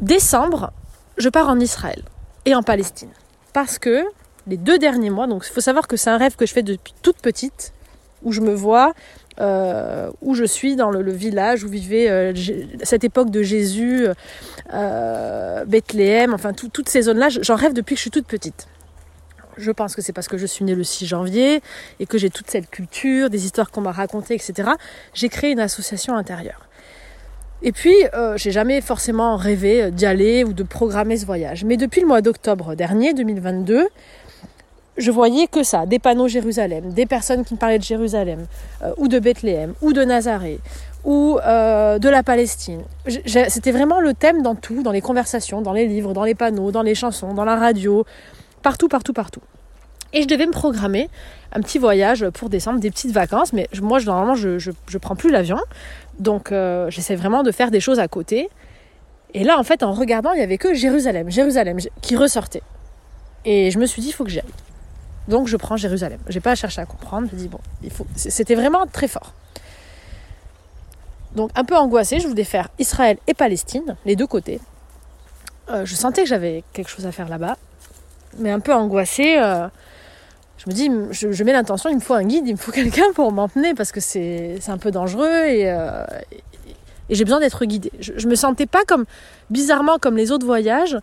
[0.00, 0.72] Décembre,
[1.16, 2.02] je pars en Israël
[2.44, 3.10] et en Palestine.
[3.52, 4.04] Parce que
[4.46, 6.62] les deux derniers mois, donc il faut savoir que c'est un rêve que je fais
[6.62, 7.72] depuis toute petite,
[8.22, 8.92] où je me vois,
[9.40, 12.32] euh, où je suis dans le, village où vivait euh,
[12.82, 14.06] cette époque de Jésus,
[14.72, 18.66] euh, Bethléem, enfin toutes ces zones-là, j'en rêve depuis que je suis toute petite.
[19.56, 21.62] Je pense que c'est parce que je suis née le 6 janvier
[22.00, 24.70] et que j'ai toute cette culture, des histoires qu'on m'a racontées, etc.
[25.14, 26.68] J'ai créé une association intérieure.
[27.66, 31.64] Et puis, euh, j'ai jamais forcément rêvé d'y aller ou de programmer ce voyage.
[31.64, 33.88] Mais depuis le mois d'octobre dernier, 2022,
[34.98, 38.46] je voyais que ça, des panneaux Jérusalem, des personnes qui me parlaient de Jérusalem,
[38.82, 40.60] euh, ou de Bethléem, ou de Nazareth,
[41.04, 42.82] ou euh, de la Palestine.
[43.26, 46.70] C'était vraiment le thème dans tout, dans les conversations, dans les livres, dans les panneaux,
[46.70, 48.04] dans les chansons, dans la radio,
[48.62, 49.40] partout, partout, partout.
[50.14, 51.10] Et je devais me programmer
[51.52, 53.52] un petit voyage pour décembre, des petites vacances.
[53.52, 55.58] Mais moi, normalement, je, je, prends plus l'avion.
[56.20, 58.48] Donc, euh, j'essaie vraiment de faire des choses à côté.
[59.34, 62.62] Et là, en fait, en regardant, il n'y avait que Jérusalem, Jérusalem qui ressortait.
[63.44, 64.46] Et je me suis dit, il faut que j'y aille.
[65.26, 66.20] Donc, je prends Jérusalem.
[66.28, 67.28] J'ai pas cherché à comprendre.
[67.32, 68.06] Je dis, bon, il faut.
[68.14, 69.32] C'était vraiment très fort.
[71.34, 74.60] Donc, un peu angoissée, je voulais faire Israël et Palestine, les deux côtés.
[75.70, 77.56] Euh, je sentais que j'avais quelque chose à faire là-bas.
[78.38, 79.38] Mais un peu angoissée.
[79.38, 79.66] Euh,
[80.58, 83.12] je me dis, je, mets l'intention, il me faut un guide, il me faut quelqu'un
[83.14, 87.92] pour m'emmener parce que c'est un peu dangereux euh, et, j'ai besoin d'être guidée.
[88.00, 89.04] Je, je me sentais pas comme,
[89.50, 90.98] bizarrement, comme les autres voyages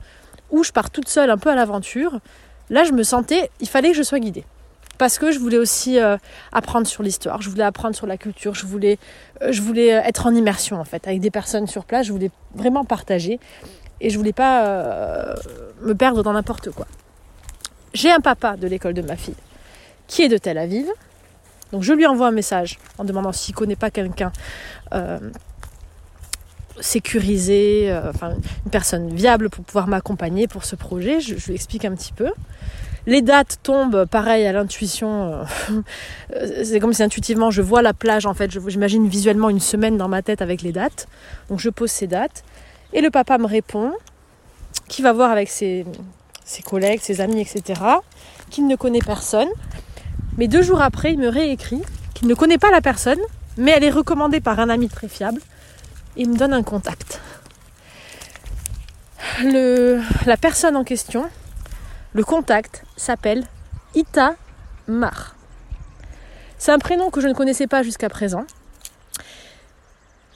[0.50, 2.20] où je pars toute seule un peu à l'aventure.
[2.72, 4.44] Là, je me sentais, il fallait que je sois guidée.
[4.98, 6.18] Parce que je voulais aussi euh,
[6.52, 8.98] apprendre sur l'histoire, je voulais apprendre sur la culture, je voulais,
[9.42, 12.32] euh, je voulais être en immersion en fait, avec des personnes sur place, je voulais
[12.56, 13.40] vraiment partager
[14.00, 15.36] et je voulais pas
[15.82, 16.88] me perdre dans n'importe quoi.
[17.94, 19.36] J'ai un papa de l'école de ma fille
[20.08, 20.88] qui est de Tel Aviv.
[21.72, 24.32] Donc je lui envoie un message en demandant s'il connaît pas quelqu'un
[24.94, 25.20] euh,
[26.82, 28.34] sécurisé, euh, enfin
[28.66, 31.22] une personne viable pour pouvoir m'accompagner pour ce projet.
[31.22, 32.30] Je, lui explique un petit peu.
[33.08, 35.46] Les dates tombent pareil à l'intuition.
[36.36, 38.52] Euh, c'est comme si intuitivement je vois la plage en fait.
[38.68, 41.08] J'imagine visuellement une semaine dans ma tête avec les dates.
[41.50, 42.44] Donc je pose ces dates.
[42.94, 43.94] Et le papa me répond
[44.90, 45.86] qu'il va voir avec ses,
[46.52, 47.82] ses collègues, ses amis, etc.
[48.50, 49.50] Qu'il ne connaît personne
[50.38, 51.82] mais deux jours après, il me réécrit
[52.14, 53.20] qu'il ne connaît pas la personne,
[53.58, 55.42] mais elle est recommandée par un ami très fiable.
[56.16, 57.20] Il me donne un contact.
[59.44, 61.26] La personne en question,
[62.14, 63.46] le contact, s'appelle
[63.96, 64.36] Ita
[64.88, 65.36] Mar.
[66.58, 68.46] C'est un prénom que je ne connaissais pas jusqu'à présent.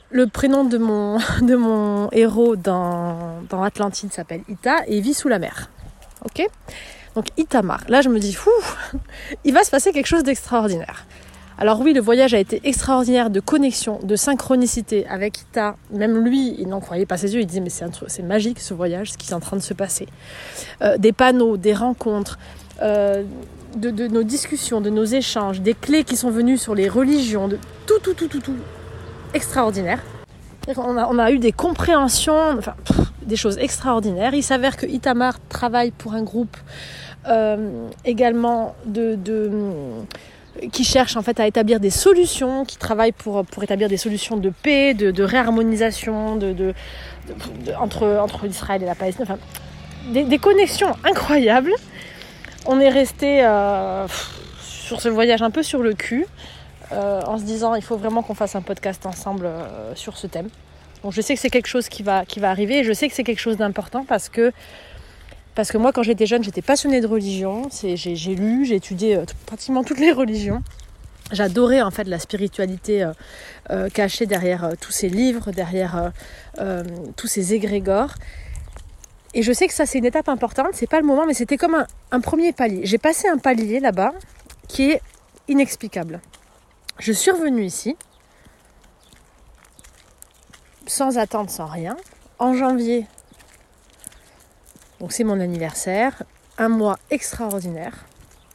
[0.10, 5.28] Le prénom de mon, de mon héros dans, dans Atlantide s'appelle Ita et vit sous
[5.28, 5.69] la mer.
[6.25, 6.47] Ok
[7.15, 7.81] donc Itamar.
[7.88, 8.38] Là, je me dis,
[9.45, 11.05] il va se passer quelque chose d'extraordinaire.
[11.57, 15.77] Alors oui, le voyage a été extraordinaire de connexion, de synchronicité avec Ita.
[15.91, 17.39] Même lui, il n'en croyait pas ses yeux.
[17.39, 20.07] Il disait mais c'est magique ce voyage, ce qui est en train de se passer.
[20.81, 22.38] Euh, des panneaux, des rencontres,
[22.81, 23.23] euh,
[23.77, 27.57] de, nos discussions, de nos échanges, des clés qui sont venues sur les religions, de
[27.85, 28.55] tout, tout, tout, tout, tout,
[29.33, 30.03] extraordinaire.
[30.78, 32.60] On a, eu des compréhensions,
[33.21, 34.34] des choses extraordinaires.
[34.34, 36.58] Il s'avère que Itamar travaille pour un groupe
[37.28, 39.17] euh, également de,
[40.71, 44.49] qui cherche en fait à établir des solutions, qui travaille pour, établir des solutions de
[44.49, 46.39] paix, de, réharmonisation
[47.80, 49.25] entre, entre Israël et la Palestine.
[50.12, 51.73] Des, connexions incroyables.
[52.65, 54.08] On est resté euh,
[54.60, 56.25] sur ce voyage un peu sur le cul,
[56.91, 59.50] euh, en se disant il faut vraiment qu'on fasse un podcast ensemble
[59.95, 60.50] sur ce thème.
[61.04, 63.08] Donc je sais que c'est quelque chose qui va, qui va arriver et je sais
[63.08, 64.52] que c'est quelque chose d'important parce que
[65.56, 67.69] parce que moi, quand j'étais jeune, j'étais passionnée de religion.
[67.82, 70.62] J'ai lu, j'ai étudié euh, pratiquement toutes les religions.
[71.32, 73.13] J'adorais en fait la spiritualité euh,
[73.71, 76.12] euh, cachée derrière tous ces livres, derrière
[77.15, 78.13] tous ces égrégores.
[79.34, 80.69] Et je sais que ça, c'est une étape importante.
[80.74, 82.82] C'est pas le moment, mais c'était comme un premier palier.
[82.84, 84.12] J'ai passé un palier là-bas
[84.67, 85.02] qui est
[85.48, 86.19] inexplicable.
[86.99, 87.97] Je suis revenue ici,
[90.88, 91.97] sans attente, sans rien.
[92.39, 93.05] En janvier,
[94.99, 96.23] donc c'est mon anniversaire,
[96.58, 98.05] un mois extraordinaire,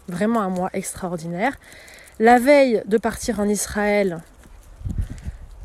[0.08, 1.58] vraiment un mois extraordinaire.
[2.18, 4.22] La veille de partir en Israël,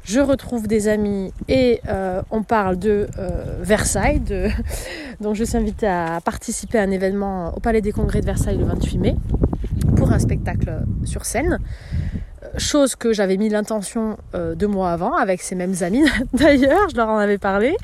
[0.03, 4.21] je retrouve des amis et euh, on parle de euh, Versailles.
[5.21, 8.57] Donc je suis invitée à participer à un événement au Palais des Congrès de Versailles
[8.57, 9.15] le 28 mai
[9.95, 11.59] pour un spectacle sur scène.
[12.57, 16.95] Chose que j'avais mis l'intention euh, deux mois avant avec ces mêmes amis d'ailleurs, je
[16.95, 17.75] leur en avais parlé.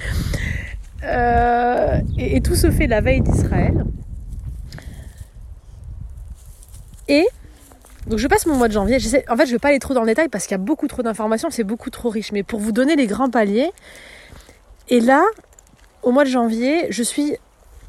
[1.03, 3.85] et, et tout se fait la veille d'Israël.
[7.07, 7.27] Et
[8.07, 8.97] donc je passe mon mois de janvier.
[9.29, 10.63] En fait, je ne vais pas aller trop dans le détail parce qu'il y a
[10.63, 12.31] beaucoup trop d'informations, c'est beaucoup trop riche.
[12.31, 13.71] Mais pour vous donner les grands paliers,
[14.89, 15.23] et là,
[16.01, 17.35] au mois de janvier, je suis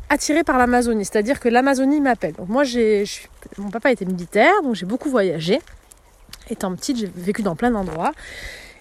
[0.09, 1.05] attirée par l'Amazonie.
[1.05, 2.35] C'est-à-dire que l'Amazonie m'appelle.
[2.35, 3.05] Donc moi, j'ai,
[3.57, 5.61] mon papa était militaire, donc j'ai beaucoup voyagé.
[6.53, 8.13] Étant petite, j'ai vécu dans plein d'endroits.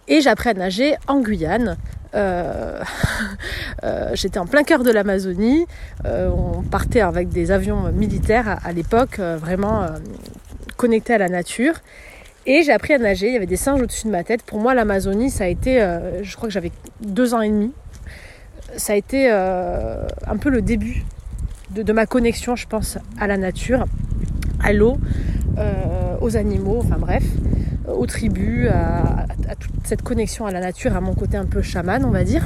[0.10, 1.78] Et j'ai appris à nager en Guyane.
[2.16, 2.84] Euh,
[3.86, 5.66] euh, j'étais en plein cœur de l'Amazonie.
[6.06, 9.86] Euh, on partait avec des avions militaires à, l'époque, vraiment
[10.76, 11.76] connecté à la nature.
[12.46, 14.44] Et j'ai appris à nager, il y avait des singes au-dessus de ma tête.
[14.44, 15.80] Pour moi, l'Amazonie, ça a été,
[16.22, 17.72] je crois que j'avais deux ans et demi.
[18.76, 21.06] Ça a été un peu le début
[21.74, 23.86] de, ma connexion, je pense, à la nature,
[24.64, 24.98] à l'eau,
[25.58, 27.24] euh, aux animaux, enfin bref,
[27.88, 29.26] aux tribus, à,
[29.60, 32.46] toute cette connexion à la nature, à mon côté un peu chaman, on va dire.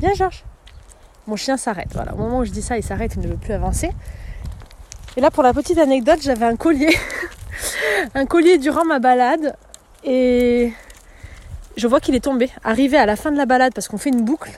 [0.00, 0.44] Viens, Georges.
[1.26, 1.90] Mon chien s'arrête.
[1.92, 3.90] Voilà, au moment où je dis ça, il s'arrête, il ne veut plus avancer.
[5.16, 6.96] Et là, pour la petite anecdote, j'avais un collier.
[8.14, 9.54] un collier durant ma balade.
[10.04, 10.72] Et
[11.76, 12.50] je vois qu'il est tombé.
[12.64, 14.50] Arrivé à la fin de la balade, parce qu'on fait une boucle,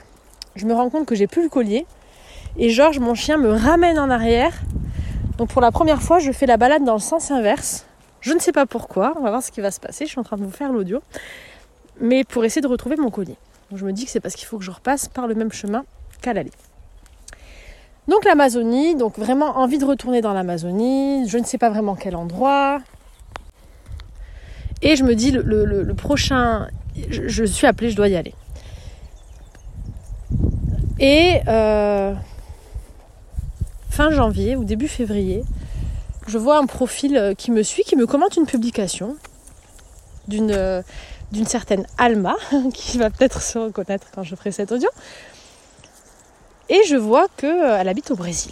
[0.55, 1.85] je me rends compte que j'ai plus le collier.
[2.57, 4.53] Et Georges, mon chien, me ramène en arrière.
[5.37, 7.85] Donc pour la première fois, je fais la balade dans le sens inverse.
[8.21, 9.13] Je ne sais pas pourquoi.
[9.17, 10.05] On va voir ce qui va se passer.
[10.05, 11.01] Je suis en train de vous faire l'audio.
[11.99, 13.35] Mais pour essayer de retrouver mon collier.
[13.69, 15.51] Donc je me dis que c'est parce qu'il faut que je repasse par le même
[15.51, 15.85] chemin
[16.21, 16.51] qu'à l'aller.
[18.07, 22.15] Donc l'Amazonie, donc vraiment envie de retourner dans l'Amazonie, je ne sais pas vraiment quel
[22.15, 22.79] endroit.
[24.81, 26.67] Et je me dis, le, prochain,
[27.09, 28.35] je, suis appelée, je dois y aller.
[30.99, 32.13] Et euh,
[33.95, 35.43] fin janvier ou début février,
[36.27, 39.15] je vois un profil qui me suit, qui me commente une publication
[40.27, 40.83] d'une
[41.31, 42.35] d'une certaine Alma,
[42.73, 44.89] qui va peut-être se reconnaître quand je ferai cet audio,
[46.69, 48.51] et je vois qu'elle euh, habite au Brésil.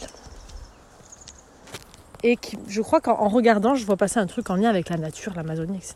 [2.23, 5.33] Et je crois qu'en regardant, je vois passer un truc en lien avec la nature,
[5.35, 5.95] l'Amazonie, etc.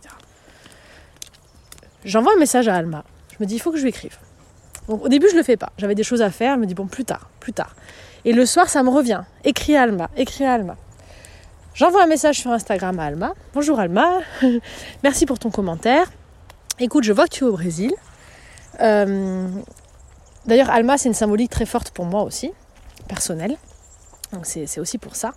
[2.04, 3.06] J'envoie un message à Alma.
[3.32, 4.18] Je me dis, il faut que je lui écrive.
[4.90, 5.72] Au début, je ne le fais pas.
[5.78, 6.56] J'avais des choses à faire.
[6.56, 7.76] Je me dis, bon, plus tard, plus tard.
[8.28, 9.22] Et le soir, ça me revient.
[9.46, 10.76] Écris à Alma, écris à Alma.
[11.74, 13.34] J'envoie un message sur Instagram à Alma.
[13.54, 14.20] Bonjour Alma,
[15.04, 16.12] merci pour ton commentaire.
[16.78, 17.94] Écoute, je vois que tu es au Brésil.
[18.82, 19.48] Euh,
[20.46, 22.52] D'ailleurs, Alma, c'est une symbolique très forte pour moi aussi,
[23.08, 23.56] personnelle.
[24.34, 25.32] Donc c'est aussi pour ça.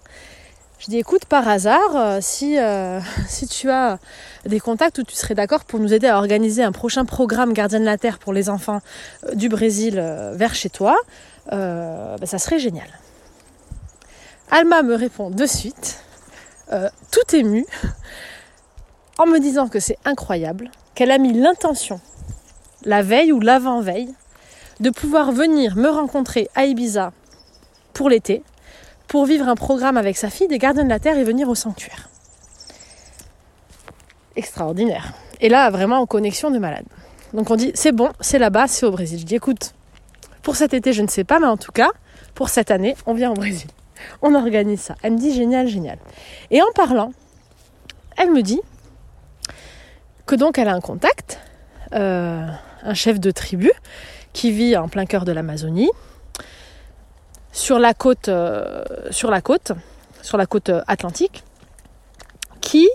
[0.81, 3.99] Je dis écoute, par hasard, euh, si, euh, si tu as
[4.47, 7.81] des contacts où tu serais d'accord pour nous aider à organiser un prochain programme Gardien
[7.81, 8.81] de la Terre pour les enfants
[9.27, 10.01] euh, du Brésil
[10.33, 10.97] vers chez toi,
[11.51, 12.89] bah, ça serait génial.
[14.51, 16.03] Alma me répond de suite,
[16.71, 17.67] tout ému,
[19.19, 22.01] en me disant que c'est incroyable, qu'elle a mis l'intention,
[22.85, 24.15] la veille ou l'avant-veille,
[24.79, 27.13] de pouvoir venir me rencontrer à Ibiza
[27.93, 28.43] pour l'été,
[29.11, 31.57] pour vivre un programme avec sa fille des Gardiens de la Terre et venir au
[31.57, 32.09] sanctuaire.
[34.37, 35.15] Extraordinaire.
[35.41, 36.85] Et là, vraiment en connexion de malade.
[37.35, 39.19] Donc on dit, c'est bon, c'est là-bas, c'est au Brésil.
[39.19, 39.75] Je dis, écoute,
[40.43, 41.91] pour cet été, je ne sais pas, mais en tout cas,
[42.35, 43.69] pour cette année, on vient au Brésil.
[44.23, 44.95] On organise ça.
[45.03, 45.99] Elle me dit, génial, génial.
[46.53, 47.13] Et en parlant,
[48.17, 48.61] elle me dit
[50.25, 51.41] que donc elle a un contact,
[51.95, 52.47] euh,
[52.85, 53.73] un chef de tribu,
[54.33, 55.91] qui vit en plein cœur de l'Amazonie,
[57.53, 59.73] sur la côte, euh, sur la côte,
[60.23, 61.43] sur la côte atlantique,
[62.61, 62.89] qui,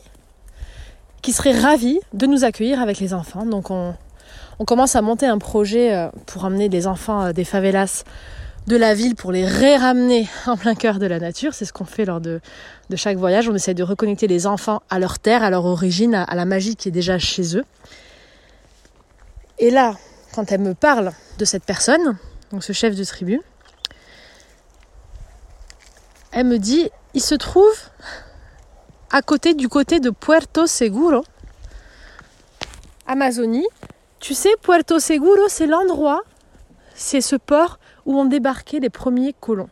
[1.21, 3.45] qui serait ravi de nous accueillir avec les enfants.
[3.45, 3.95] Donc on,
[4.65, 8.03] commence à monter un projet euh, pour emmener les enfants euh, des favelas
[8.67, 11.53] de la ville pour les ré-ramener en plein cœur de la nature.
[11.53, 12.39] C'est ce qu'on fait lors de,
[12.89, 13.49] de, chaque voyage.
[13.49, 16.45] On essaie de reconnecter les enfants à leur terre, à leur origine, à, à la
[16.45, 17.65] magie qui est déjà chez eux.
[19.59, 19.95] Et là,
[20.33, 22.17] quand elle me parle de cette personne,
[22.51, 23.41] donc ce chef de tribu,
[26.35, 27.73] elle me dit, il se trouve
[29.09, 31.23] à côté du côté de Puerto Seguro,
[33.07, 33.65] Amazonie.
[34.19, 36.23] Tu sais, Puerto Seguro, c'est l'endroit,
[36.93, 39.69] c'est ce port où ont débarqué les premiers colons.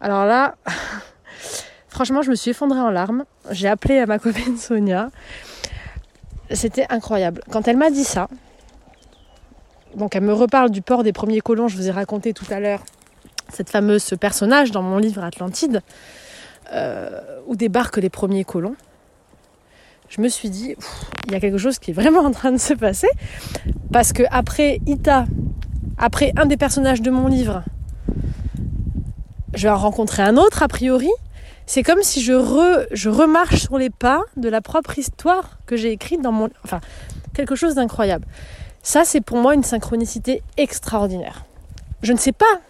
[0.00, 0.56] Alors là,
[1.88, 3.24] franchement, je me suis effondrée en larmes.
[3.52, 5.10] J'ai appelé à ma copine Sonia.
[6.50, 7.40] C'était incroyable.
[7.52, 8.26] Quand elle m'a dit ça,
[9.94, 12.58] donc elle me reparle du port des premiers colons, je vous ai raconté tout à
[12.58, 12.82] l'heure
[13.52, 15.82] cette fameuse personnage dans mon livre Atlantide,
[16.72, 18.76] euh, où débarquent les premiers colons.
[20.08, 20.74] Je me suis dit,
[21.26, 23.08] il y a quelque chose qui est vraiment en train de se passer,
[23.92, 25.26] parce que après Ita,
[25.98, 27.62] après un des personnages de mon livre,
[29.54, 31.10] je vais en rencontrer un autre a priori.
[31.66, 35.92] C'est comme si je, je remarche sur les pas de la propre histoire que j'ai
[35.92, 36.48] écrite dans mon...
[36.64, 36.80] Enfin,
[37.34, 38.26] quelque chose d'incroyable.
[38.82, 41.44] Ça, c'est pour moi une synchronicité extraordinaire.
[42.02, 42.60] Je ne sais pas.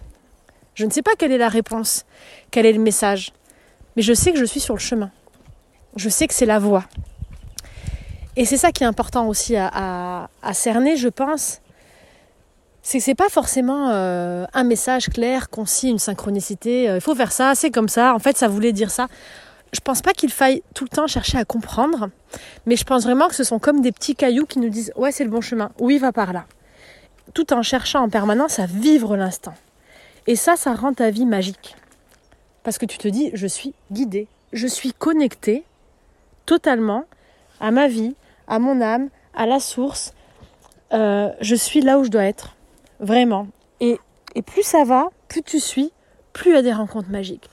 [0.75, 2.05] Je ne sais pas quelle est la réponse,
[2.51, 3.33] quel est le message.
[3.97, 5.11] Mais je sais que je suis sur le chemin.
[5.97, 6.85] Je sais que c'est la voie.
[8.37, 11.61] Et c'est ça qui est important aussi à, cerner, je pense.
[12.81, 16.89] C'est que c'est pas forcément euh, un message clair, concis, une synchronicité.
[16.89, 18.13] Euh, il faut faire ça, c'est comme ça.
[18.13, 19.07] En fait, ça voulait dire ça
[19.73, 22.11] je pense pas qu'il faille tout le temps chercher à comprendre,
[22.67, 25.13] mais je pense vraiment que ce sont comme des petits cailloux qui nous disent ouais
[25.13, 26.45] c'est le bon chemin, oui va par là,
[27.33, 29.55] tout en cherchant en permanence à vivre l'instant.
[30.27, 31.77] Et ça, ça rend ta vie magique.
[32.63, 35.65] Parce que tu te dis je suis guidée, je suis connectée
[36.47, 37.05] totalement
[37.61, 38.15] à ma vie,
[38.47, 40.15] à mon âme, à la source.
[40.93, 42.57] Euh, je suis là où je dois être,
[43.01, 43.49] vraiment.
[43.81, 43.99] Et,
[44.35, 45.93] et plus ça va, plus tu suis,
[46.33, 47.49] plus il y a des rencontres magiques,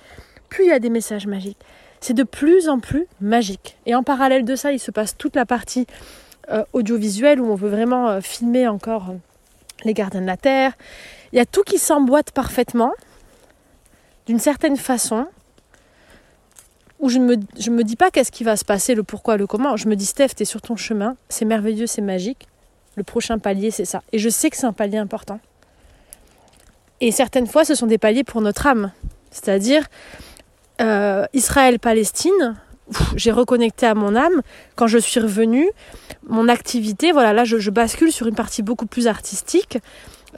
[0.49, 1.57] plus il y a des messages magiques
[1.99, 3.77] c'est de plus en plus magique.
[3.85, 5.85] Et en parallèle de ça, il se passe toute la partie
[6.49, 9.13] euh, audiovisuelle où on veut vraiment euh, filmer encore
[9.83, 10.73] les gardiens de la Terre.
[11.31, 12.93] Il y a tout qui s'emboîte parfaitement,
[14.25, 15.27] d'une certaine façon,
[16.99, 19.37] où je ne me, je me dis pas qu'est-ce qui va se passer, le pourquoi,
[19.37, 19.77] le comment.
[19.77, 22.47] Je me dis, Steph, tu es sur ton chemin, c'est merveilleux, c'est magique.
[22.95, 24.01] Le prochain palier, c'est ça.
[24.11, 25.39] Et je sais que c'est un palier important.
[27.01, 28.91] Et certaines fois, ce sont des paliers pour notre âme.
[29.31, 29.87] C'est-à-dire,
[30.81, 32.57] euh, Israël-Palestine,
[33.15, 34.41] j'ai reconnecté à mon âme.
[34.75, 35.69] Quand je suis revenue,
[36.27, 39.77] mon activité, voilà, là je, bascule sur une partie beaucoup plus artistique.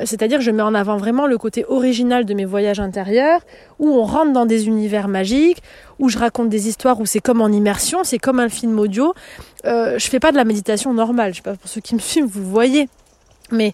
[0.06, 3.42] C'est-à-dire je mets en avant vraiment le côté original de mes voyages intérieurs,
[3.80, 5.62] où on rentre dans des univers magiques,
[6.00, 9.14] où je raconte des histoires où c'est comme en immersion, c'est comme un film audio.
[9.66, 12.00] Euh, je fais pas de la méditation normale, je sais pas pour ceux qui me
[12.00, 12.90] suivent, vous voyez.
[13.52, 13.74] Mais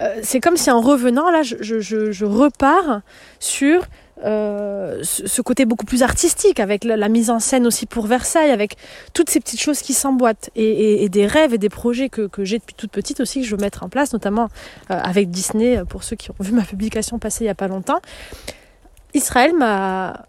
[0.00, 3.02] euh, c'est comme si en revenant, là, je repars
[3.38, 3.82] sur
[4.24, 8.76] euh, ce côté beaucoup plus artistique, avec la, mise en scène aussi pour Versailles, avec
[9.14, 12.74] toutes ces petites choses qui s'emboîtent, et, des rêves et des projets que, j'ai depuis
[12.74, 14.48] toute petite aussi, que je veux mettre en place, notamment
[14.90, 17.68] euh, avec Disney, pour ceux qui ont vu ma publication passer il n'y a pas
[17.68, 18.00] longtemps.
[19.14, 20.24] Israël m'a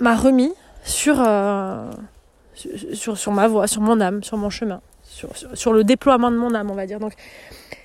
[0.00, 0.52] remis
[0.84, 1.90] sur, euh,
[2.92, 6.36] sur, sur ma voie, sur mon âme, sur mon chemin, sur, sur, le déploiement de
[6.36, 7.00] mon âme, on va dire.
[7.00, 7.14] Donc,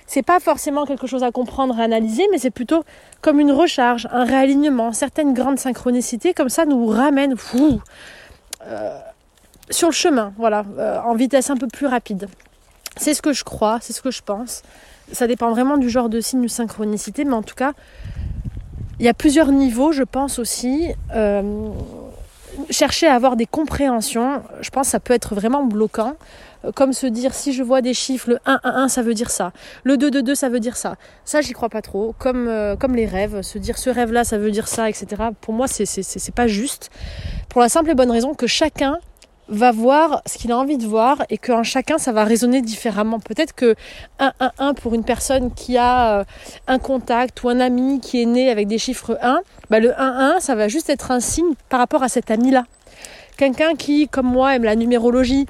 [0.06, 2.84] c'est pas forcément quelque chose à comprendre, à analyser, mais c'est plutôt
[3.20, 7.36] comme une recharge, un réalignement, certaines grandes synchronicités, comme ça nous ramènent
[8.66, 8.98] euh,
[9.70, 12.28] sur le chemin, voilà, euh, en vitesse un peu plus rapide.
[12.96, 14.62] C'est ce que je crois, c'est ce que je pense.
[15.12, 17.72] Ça dépend vraiment du genre de signe de synchronicité, mais en tout cas,
[18.98, 20.88] il y a plusieurs niveaux, je pense aussi.
[21.14, 21.68] Euh,
[22.70, 26.14] chercher à avoir des compréhensions, je pense que ça peut être vraiment bloquant.
[26.74, 29.30] Comme se dire si je vois des chiffres, le 1, 1, 1 ça veut dire
[29.30, 29.52] ça,
[29.84, 30.96] le 2, 2, 2 ça veut dire ça.
[31.24, 32.14] Ça j'y crois pas trop.
[32.18, 35.06] Comme, euh, comme les rêves, se dire ce rêve là ça veut dire ça, etc.
[35.40, 36.90] Pour moi c'est, c'est, pas juste.
[37.48, 38.98] Pour la simple et bonne raison que chacun
[39.48, 43.18] va voir ce qu'il a envie de voir et qu'en chacun ça va résonner différemment.
[43.18, 43.74] Peut-être que
[44.20, 46.24] 1, 1, 1 pour une personne qui a euh,
[46.68, 50.36] un contact ou un ami qui est né avec des chiffres 1, bah le 1,
[50.36, 52.64] 1 ça va juste être un signe par rapport à cet ami-là.
[53.36, 55.46] Quelqu'un qui, comme moi, aime la numérologie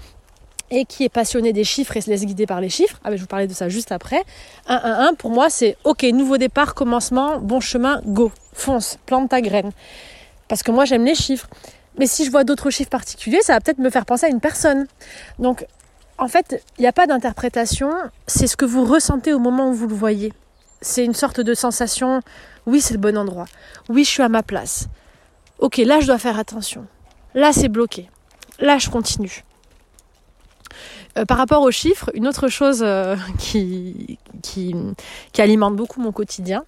[0.73, 3.17] et qui est passionné des chiffres et se laisse guider par les chiffres, ah ben,
[3.17, 4.25] je vous parlais de ça juste après,
[4.67, 9.29] 1, 1, 1, pour moi c'est ok, nouveau départ, commencement, bon chemin, go, fonce, plante
[9.29, 9.71] ta graine.
[10.49, 11.49] Parce que moi j'aime les chiffres.
[11.99, 14.41] Mais si je vois d'autres chiffres particuliers, ça va peut-être me faire penser à une
[14.41, 14.87] personne.
[15.39, 15.67] Donc
[16.17, 17.91] en fait, il n'y a pas d'interprétation,
[18.27, 20.33] c'est ce que vous ressentez au moment où vous le voyez.
[20.81, 22.23] C'est une sorte de sensation,
[22.65, 23.47] oui c'est le bon endroit,
[23.91, 24.87] oui je suis à ma place.
[25.59, 26.87] Ok, là je dois faire attention.
[27.35, 28.09] Là c'est bloqué.
[28.59, 29.45] Là je continue.
[31.19, 34.19] Euh, par rapport aux chiffres, une autre chose euh, qui,
[35.39, 36.65] alimente beaucoup mon quotidien,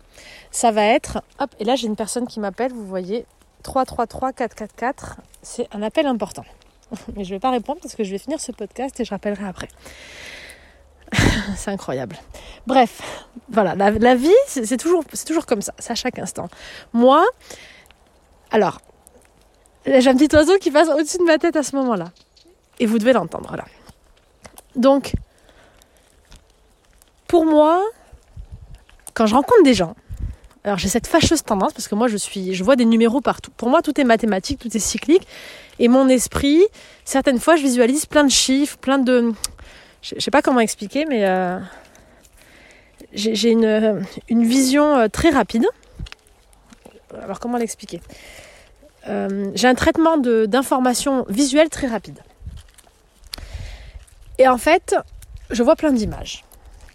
[0.51, 3.24] ça va être, hop, et là j'ai une personne qui m'appelle, vous voyez,
[3.62, 6.45] 333 444, c'est un appel important.
[7.16, 9.11] Mais je ne vais pas répondre parce que je vais finir ce podcast et je
[9.11, 9.68] rappellerai après.
[11.57, 12.16] c'est incroyable.
[12.66, 13.01] Bref,
[13.49, 16.49] voilà, la, la vie, c'est toujours, toujours comme ça, c'est à chaque instant.
[16.92, 17.24] Moi,
[18.51, 18.80] alors,
[19.86, 22.12] j'ai un petit oiseau qui passe au-dessus de ma tête à ce moment-là.
[22.78, 23.64] Et vous devez l'entendre là.
[24.77, 25.12] Donc,
[27.29, 27.83] pour moi,
[29.14, 29.95] quand je rencontre des gens,
[30.64, 33.51] Alors j'ai cette fâcheuse tendance parce que moi je suis, je vois des numéros partout.
[33.55, 35.27] Pour moi tout est mathématique, tout est cyclique.
[35.79, 36.62] Et mon esprit,
[37.05, 39.33] certaines fois je visualise plein de chiffres, plein de...
[40.01, 41.59] Je sais pas comment expliquer, mais euh,
[43.12, 45.66] j'ai une, une, vision euh, très rapide.
[47.22, 48.01] Alors comment l'expliquer?
[49.09, 52.18] Euh, J'ai un traitement d'informations visuelles très rapide.
[54.39, 54.97] Et en fait,
[55.51, 56.45] je vois plein d'images.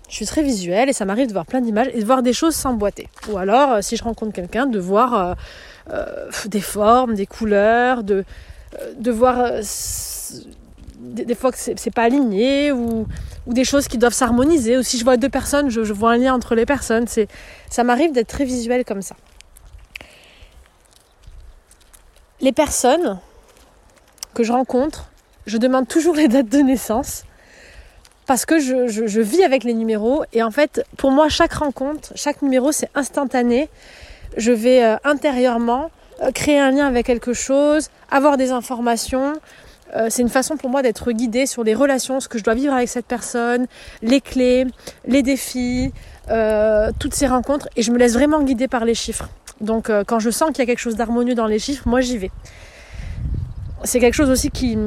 [0.10, 2.34] Je suis très visuelle et ça m'arrive de voir plein d'images et de voir des
[2.34, 3.08] choses s'emboîter.
[3.30, 5.34] Ou alors, euh, si je rencontre quelqu'un, de voir euh,
[5.92, 8.26] euh, des formes, des couleurs, de,
[8.98, 9.52] de voir
[11.00, 13.08] des, fois que c'est pas aligné ou,
[13.46, 14.78] ou, des choses qui doivent s'harmoniser.
[14.80, 17.06] Ou si je vois deux personnes, je, je vois un lien entre les personnes.
[17.70, 19.16] Ça m'arrive d'être très visuelle comme ça.
[22.42, 23.20] Les personnes
[24.34, 25.12] que je rencontre,
[25.46, 27.26] je demande toujours les dates de naissance
[28.30, 32.44] parce que je, vis avec les numéros et en fait pour moi chaque rencontre, chaque
[32.44, 33.70] numéro c'est instantané.
[34.38, 35.90] Je vais euh, intérieurement
[36.22, 39.34] euh, créer un lien avec quelque chose, avoir des informations.
[39.96, 42.54] Euh, c'est une façon pour moi d'être guidée sur les relations, ce que je dois
[42.54, 43.66] vivre avec cette personne,
[44.04, 44.68] les clés,
[45.08, 45.92] les défis,
[47.00, 49.28] toutes ces rencontres et je me laisse vraiment guider par les chiffres.
[49.60, 52.20] Donc quand je sens qu'il y a quelque chose d'harmonieux dans les chiffres, moi j'y
[52.20, 52.30] vais.
[53.86, 54.78] C'est quelque chose aussi qui,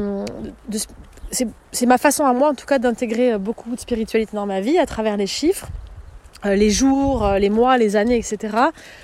[1.32, 4.60] c'est ma façon à moi en tout cas d'intégrer euh, beaucoup de spiritualité dans ma
[4.60, 5.68] vie à travers les chiffres,
[6.44, 8.56] euh, les jours, euh, les mois, les années, etc.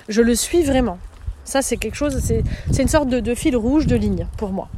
[0.07, 0.99] Je le suis vraiment.
[1.43, 2.43] Ça c'est quelque chose, c'est
[2.81, 4.69] une sorte de, fil rouge de ligne pour moi.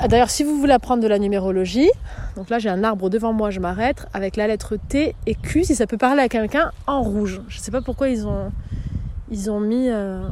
[0.00, 1.90] Ah, d'ailleurs, si vous voulez apprendre de la numérologie,
[2.36, 5.64] donc là j'ai un arbre devant moi, je m'arrête avec la lettre T et Q
[5.64, 7.42] si ça peut parler à quelqu'un en rouge.
[7.48, 8.50] Je ne sais pas pourquoi ils ont,
[9.30, 10.22] ils ont mis de,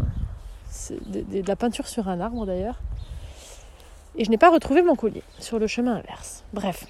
[1.10, 2.80] de, la peinture sur un arbre d'ailleurs.
[4.18, 6.44] Et je n'ai pas retrouvé mon collier sur le chemin inverse.
[6.52, 6.86] Bref,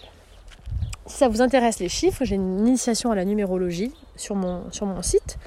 [1.06, 4.62] si ça vous intéresse les chiffres, j'ai une initiation à la numérologie sur mon,
[5.02, 5.38] site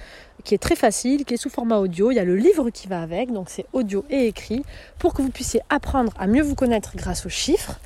[0.45, 2.11] qui est très facile, qui est sous format audio.
[2.11, 4.63] Il y a le livre qui va avec, donc c'est audio et écrit,
[4.97, 7.79] pour que vous puissiez apprendre à mieux vous connaître grâce aux chiffres,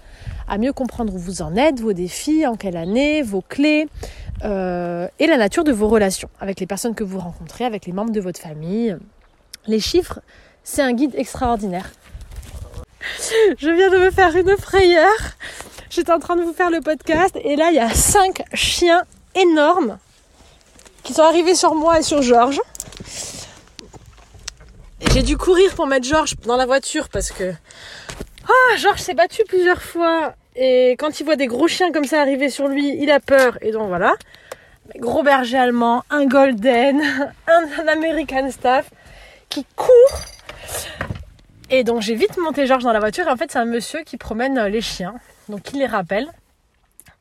[0.47, 3.87] à mieux comprendre où vous en êtes, vos défis, en quelle année, vos clés,
[4.43, 7.93] euh, et la nature de vos relations avec les personnes que vous rencontrez, avec les
[7.93, 8.95] membres de votre famille.
[9.65, 10.19] Les chiffres,
[10.63, 11.91] c'est un guide extraordinaire
[13.57, 15.13] je viens de me faire une frayeur.
[15.89, 19.03] J'étais en train de vous faire le podcast et là il y a cinq chiens
[19.35, 19.97] énormes
[21.03, 22.61] qui sont arrivés sur moi et sur Georges.
[25.13, 27.53] J'ai dû courir pour mettre Georges dans la voiture parce que
[28.49, 32.21] oh, Georges s'est battu plusieurs fois et quand il voit des gros chiens comme ça
[32.21, 34.13] arriver sur lui, il a peur et donc voilà.
[34.97, 37.01] Gros berger allemand, un golden,
[37.47, 38.89] un American staff
[39.49, 40.19] qui court
[41.73, 43.27] et donc j'ai vite monté Georges dans la voiture.
[43.27, 45.15] Et en fait, c'est un monsieur qui promène euh, les chiens.
[45.49, 46.27] Donc il les rappelle.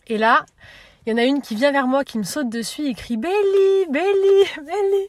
[0.09, 0.45] Et là,
[1.07, 3.17] il y en a une qui vient vers moi, qui me saute dessus et crie
[3.17, 5.09] Belly, Belly, Belly.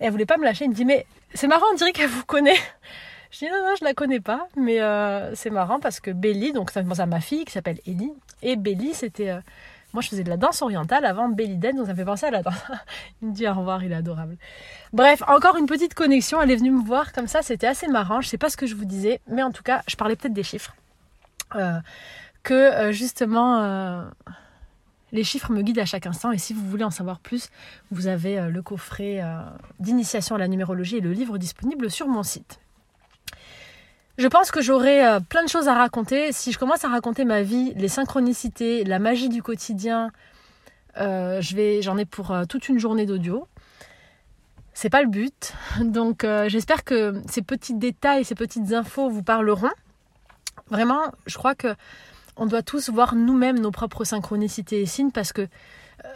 [0.00, 0.64] Elle voulait pas me lâcher.
[0.64, 2.58] Elle me dit Mais c'est marrant, on dirait qu'elle vous connaît.
[3.30, 6.52] Je dis non, non, je la connais pas, mais euh, c'est marrant parce que Belly,
[6.52, 9.40] donc ça à ma fille qui s'appelle Ellie, et Belly, c'était euh,
[9.92, 12.30] moi, je faisais de la danse orientale avant Belly Dance, donc ça fait penser à
[12.30, 12.54] la danse.
[13.22, 14.36] il me dit au revoir, il est adorable.
[14.92, 16.40] Bref, encore une petite connexion.
[16.40, 18.20] Elle est venue me voir comme ça, c'était assez marrant.
[18.20, 20.32] Je sais pas ce que je vous disais, mais en tout cas, je parlais peut-être
[20.32, 20.74] des chiffres.
[21.56, 21.78] Euh,
[22.42, 24.04] que euh, justement, euh,
[25.12, 26.32] les chiffres me guident à chaque instant.
[26.32, 27.50] Et si vous voulez en savoir plus,
[27.90, 29.22] vous avez le coffret
[29.78, 32.61] d'initiation à la numérologie et le livre disponible sur mon site.
[34.18, 36.32] Je pense que j'aurai euh, plein de choses à raconter.
[36.32, 40.10] Si je commence à raconter ma vie, les synchronicités, la magie du quotidien,
[40.98, 41.40] euh,
[41.80, 43.48] j'en ai pour euh, toute une journée d'audio.
[44.74, 45.54] C'est pas le but.
[45.80, 49.70] Donc j'espère que ces petits détails, ces petites infos vous parleront.
[50.68, 51.74] Vraiment, je crois que
[52.36, 55.46] on doit tous voir nous-mêmes nos propres synchronicités et signes parce que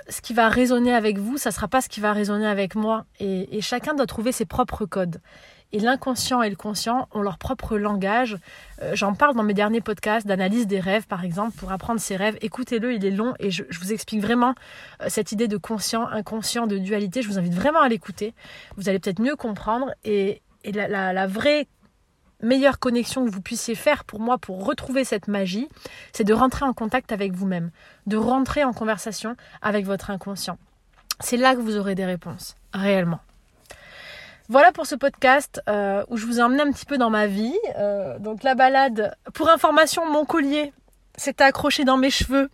[0.08, 3.04] ce qui va résonner avec vous, ça sera pas ce qui va résonner avec moi.
[3.20, 5.20] et chacun doit trouver ses propres codes.
[5.72, 8.38] Et l'inconscient et le conscient ont leur propre langage.
[8.82, 12.16] Euh, j'en parle dans mes derniers podcasts d'analyse des rêves, par exemple, pour apprendre ses
[12.16, 12.38] rêves.
[12.40, 14.54] Écoutez-le, il est long et je, vous explique vraiment
[15.02, 17.20] euh, cette idée de conscient, inconscient, de dualité.
[17.22, 18.34] Je vous invite vraiment à l'écouter.
[18.76, 19.92] Vous allez peut-être mieux comprendre.
[20.04, 21.68] Et, la, vraie
[22.42, 25.68] meilleure connexion que vous puissiez faire pour moi pour retrouver cette magie,
[26.12, 27.70] c'est de rentrer en contact avec vous-même,
[28.06, 30.58] de rentrer en conversation avec votre inconscient.
[31.20, 33.20] C'est là que vous aurez des réponses, réellement.
[34.48, 37.26] Voilà pour ce podcast euh, où je vous ai emmené un petit peu dans ma
[37.26, 37.56] vie.
[37.78, 40.72] Euh, donc la balade, pour information, mon collier
[41.16, 42.48] s'était accroché dans mes cheveux.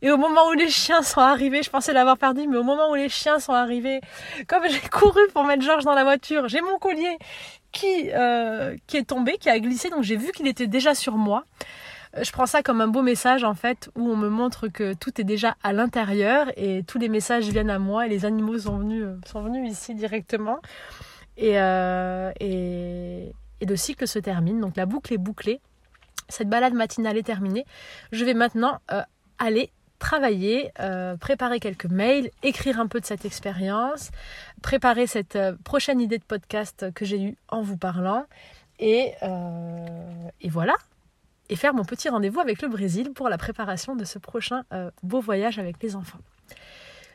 [0.00, 2.88] Et au moment où les chiens sont arrivés, je pensais l'avoir perdu, mais au moment
[2.88, 4.00] où les chiens sont arrivés,
[4.46, 7.18] comme j'ai couru pour mettre Georges dans la voiture, j'ai mon collier
[7.72, 11.42] qui, euh, est tombé, qui a glissé, donc j'ai vu qu'il était déjà sur moi.
[12.22, 15.20] je prends ça comme un beau message en fait où on me montre que tout
[15.20, 18.78] est déjà à l'intérieur et tous les messages viennent à moi et les animaux sont
[18.78, 20.60] venus, sont venus ici directement.
[21.36, 25.60] Et, et, et le cycle se termine, donc la boucle est bouclée.
[26.28, 27.64] Cette balade matinale est terminée.
[28.12, 28.80] Je vais maintenant
[29.38, 29.70] aller
[30.04, 34.10] travailler, euh, préparer quelques mails, écrire un peu de cette expérience,
[34.60, 38.26] préparer cette euh, prochaine idée de podcast que j'ai eue en vous parlant.
[38.78, 40.74] Et, euh, et, voilà.
[41.48, 44.64] Et faire mon petit rendez-vous avec le Brésil pour la préparation de ce prochain
[45.02, 46.18] beau voyage avec les enfants.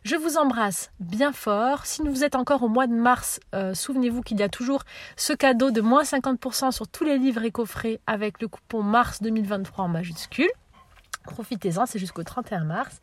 [0.03, 1.85] Je vous embrasse bien fort.
[1.85, 3.39] Si vous êtes encore au mois de mars,
[3.73, 4.83] souvenez-vous qu'il y a toujours
[5.17, 9.21] ce cadeau de moins 50% sur tous les livres et coffrets avec le coupon mars
[9.21, 10.49] 2023 en majuscule.
[11.23, 13.01] Profitez-en, c'est jusqu'au 31 mars.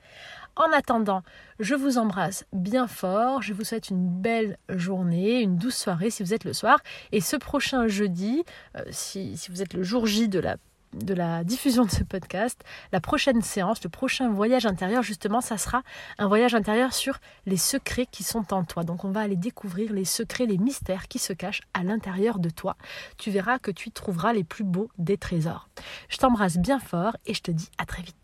[0.56, 1.22] En attendant,
[1.60, 3.42] je vous embrasse bien fort.
[3.42, 6.78] Je vous souhaite une belle journée, une douce soirée si vous êtes le soir.
[7.12, 8.42] Et ce prochain jeudi,
[8.76, 10.56] euh, si, si, vous êtes le jour J de la,
[10.92, 12.62] de la diffusion de ce podcast,
[12.92, 15.82] la prochaine séance, le prochain voyage intérieur, justement, ça sera
[16.18, 18.84] un voyage intérieur sur les secrets qui sont en toi.
[18.84, 22.50] Donc on va aller découvrir les secrets, les mystères qui se cachent à l'intérieur de
[22.50, 22.76] toi.
[23.18, 25.68] Tu verras que tu y trouveras les plus beaux des trésors.
[26.08, 28.16] Je t'embrasse bien fort et je te dis à très vite.